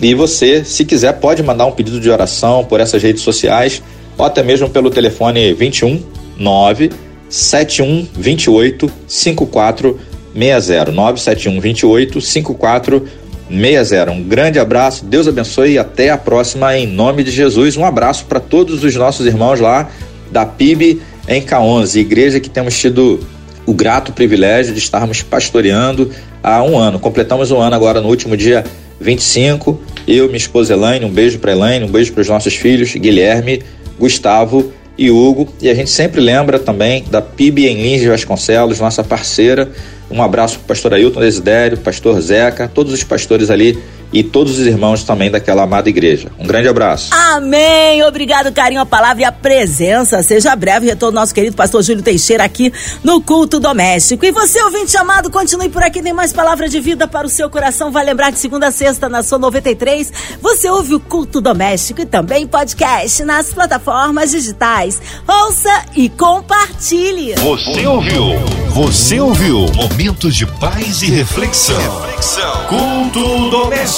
E 0.00 0.14
você, 0.14 0.64
se 0.64 0.84
quiser, 0.84 1.12
pode 1.14 1.42
mandar 1.42 1.66
um 1.66 1.72
pedido 1.72 1.98
de 2.00 2.08
oração 2.10 2.64
por 2.64 2.80
essas 2.80 3.02
redes 3.02 3.22
sociais 3.22 3.82
ou 4.16 4.24
até 4.24 4.42
mesmo 4.42 4.70
pelo 4.70 4.90
telefone 4.90 5.52
21 5.54 6.02
9 6.36 6.90
7128 7.28 8.90
5460 9.06 10.92
97128 10.92 12.20
5460 12.20 13.28
60. 13.50 14.10
Um 14.10 14.22
grande 14.22 14.58
abraço, 14.58 15.04
Deus 15.04 15.26
abençoe 15.26 15.72
e 15.72 15.78
até 15.78 16.10
a 16.10 16.18
próxima 16.18 16.76
em 16.76 16.86
nome 16.86 17.24
de 17.24 17.30
Jesus. 17.30 17.76
Um 17.76 17.84
abraço 17.84 18.26
para 18.26 18.40
todos 18.40 18.84
os 18.84 18.94
nossos 18.94 19.26
irmãos 19.26 19.58
lá 19.58 19.88
da 20.30 20.44
PIB 20.44 21.00
em 21.26 21.42
K11, 21.42 21.96
igreja 21.96 22.40
que 22.40 22.50
temos 22.50 22.78
tido 22.78 23.20
o 23.64 23.72
grato 23.72 24.12
privilégio 24.12 24.72
de 24.72 24.78
estarmos 24.78 25.22
pastoreando 25.22 26.10
há 26.42 26.62
um 26.62 26.78
ano. 26.78 26.98
Completamos 26.98 27.50
um 27.50 27.60
ano 27.60 27.74
agora 27.74 28.00
no 28.00 28.08
último 28.08 28.36
dia 28.36 28.64
25. 29.00 29.80
Eu, 30.06 30.26
minha 30.26 30.36
esposa 30.36 30.74
Elaine, 30.74 31.04
um 31.04 31.10
beijo 31.10 31.38
para 31.38 31.52
Elaine, 31.52 31.84
um 31.84 31.90
beijo 31.90 32.12
para 32.12 32.20
os 32.20 32.28
nossos 32.28 32.54
filhos, 32.54 32.94
Guilherme, 32.94 33.62
Gustavo 33.98 34.72
e 34.96 35.10
Hugo. 35.10 35.48
E 35.60 35.68
a 35.68 35.74
gente 35.74 35.90
sempre 35.90 36.20
lembra 36.20 36.58
também 36.58 37.04
da 37.10 37.22
PIB 37.22 37.66
em 37.66 37.82
Lins 37.82 38.00
de 38.00 38.08
Vasconcelos, 38.08 38.80
nossa 38.80 39.04
parceira, 39.04 39.70
um 40.10 40.22
abraço 40.22 40.58
para 40.58 40.64
o 40.64 40.68
pastor 40.68 40.94
Ailton 40.94 41.20
Desidério, 41.20 41.76
pastor 41.78 42.20
Zeca, 42.20 42.70
todos 42.72 42.92
os 42.92 43.04
pastores 43.04 43.50
ali 43.50 43.78
e 44.12 44.22
todos 44.22 44.58
os 44.58 44.66
irmãos 44.66 45.02
também 45.04 45.30
daquela 45.30 45.62
amada 45.62 45.88
igreja. 45.88 46.30
Um 46.38 46.46
grande 46.46 46.68
abraço. 46.68 47.10
Amém. 47.12 48.02
Obrigado, 48.04 48.52
carinho, 48.52 48.80
a 48.80 48.86
palavra 48.86 49.22
e 49.22 49.24
a 49.24 49.32
presença. 49.32 50.22
Seja 50.22 50.54
breve 50.56 50.86
retorno 50.86 51.18
nosso 51.20 51.34
querido 51.34 51.56
pastor 51.56 51.82
Júlio 51.82 52.02
Teixeira 52.02 52.44
aqui 52.44 52.72
no 53.04 53.20
culto 53.20 53.60
doméstico. 53.60 54.24
E 54.24 54.30
você, 54.30 54.62
ouvinte 54.62 54.96
amado, 54.96 55.30
continue 55.30 55.68
por 55.68 55.82
aqui, 55.82 56.02
tem 56.02 56.12
mais 56.12 56.32
palavra 56.32 56.68
de 56.68 56.80
vida 56.80 57.06
para 57.06 57.26
o 57.26 57.30
seu 57.30 57.50
coração. 57.50 57.90
Vai 57.90 58.04
lembrar 58.04 58.30
de 58.30 58.38
segunda 58.38 58.68
a 58.68 58.70
sexta 58.70 59.08
na 59.08 59.22
sua 59.22 59.38
93. 59.38 60.12
Você 60.40 60.70
ouve 60.70 60.94
o 60.94 61.00
culto 61.00 61.40
doméstico 61.40 62.00
e 62.00 62.06
também 62.06 62.46
podcast 62.46 63.22
nas 63.24 63.52
plataformas 63.52 64.30
digitais. 64.30 65.00
Ouça 65.26 65.84
e 65.96 66.08
compartilhe. 66.08 67.34
Você 67.34 67.86
ouviu? 67.86 68.24
Você 68.70 69.20
ouviu? 69.20 69.66
Momentos 69.74 70.34
de 70.34 70.46
paz 70.46 71.02
e 71.02 71.10
reflexão. 71.10 71.76
reflexão. 72.00 72.66
Culto 72.66 73.50
doméstico. 73.50 73.97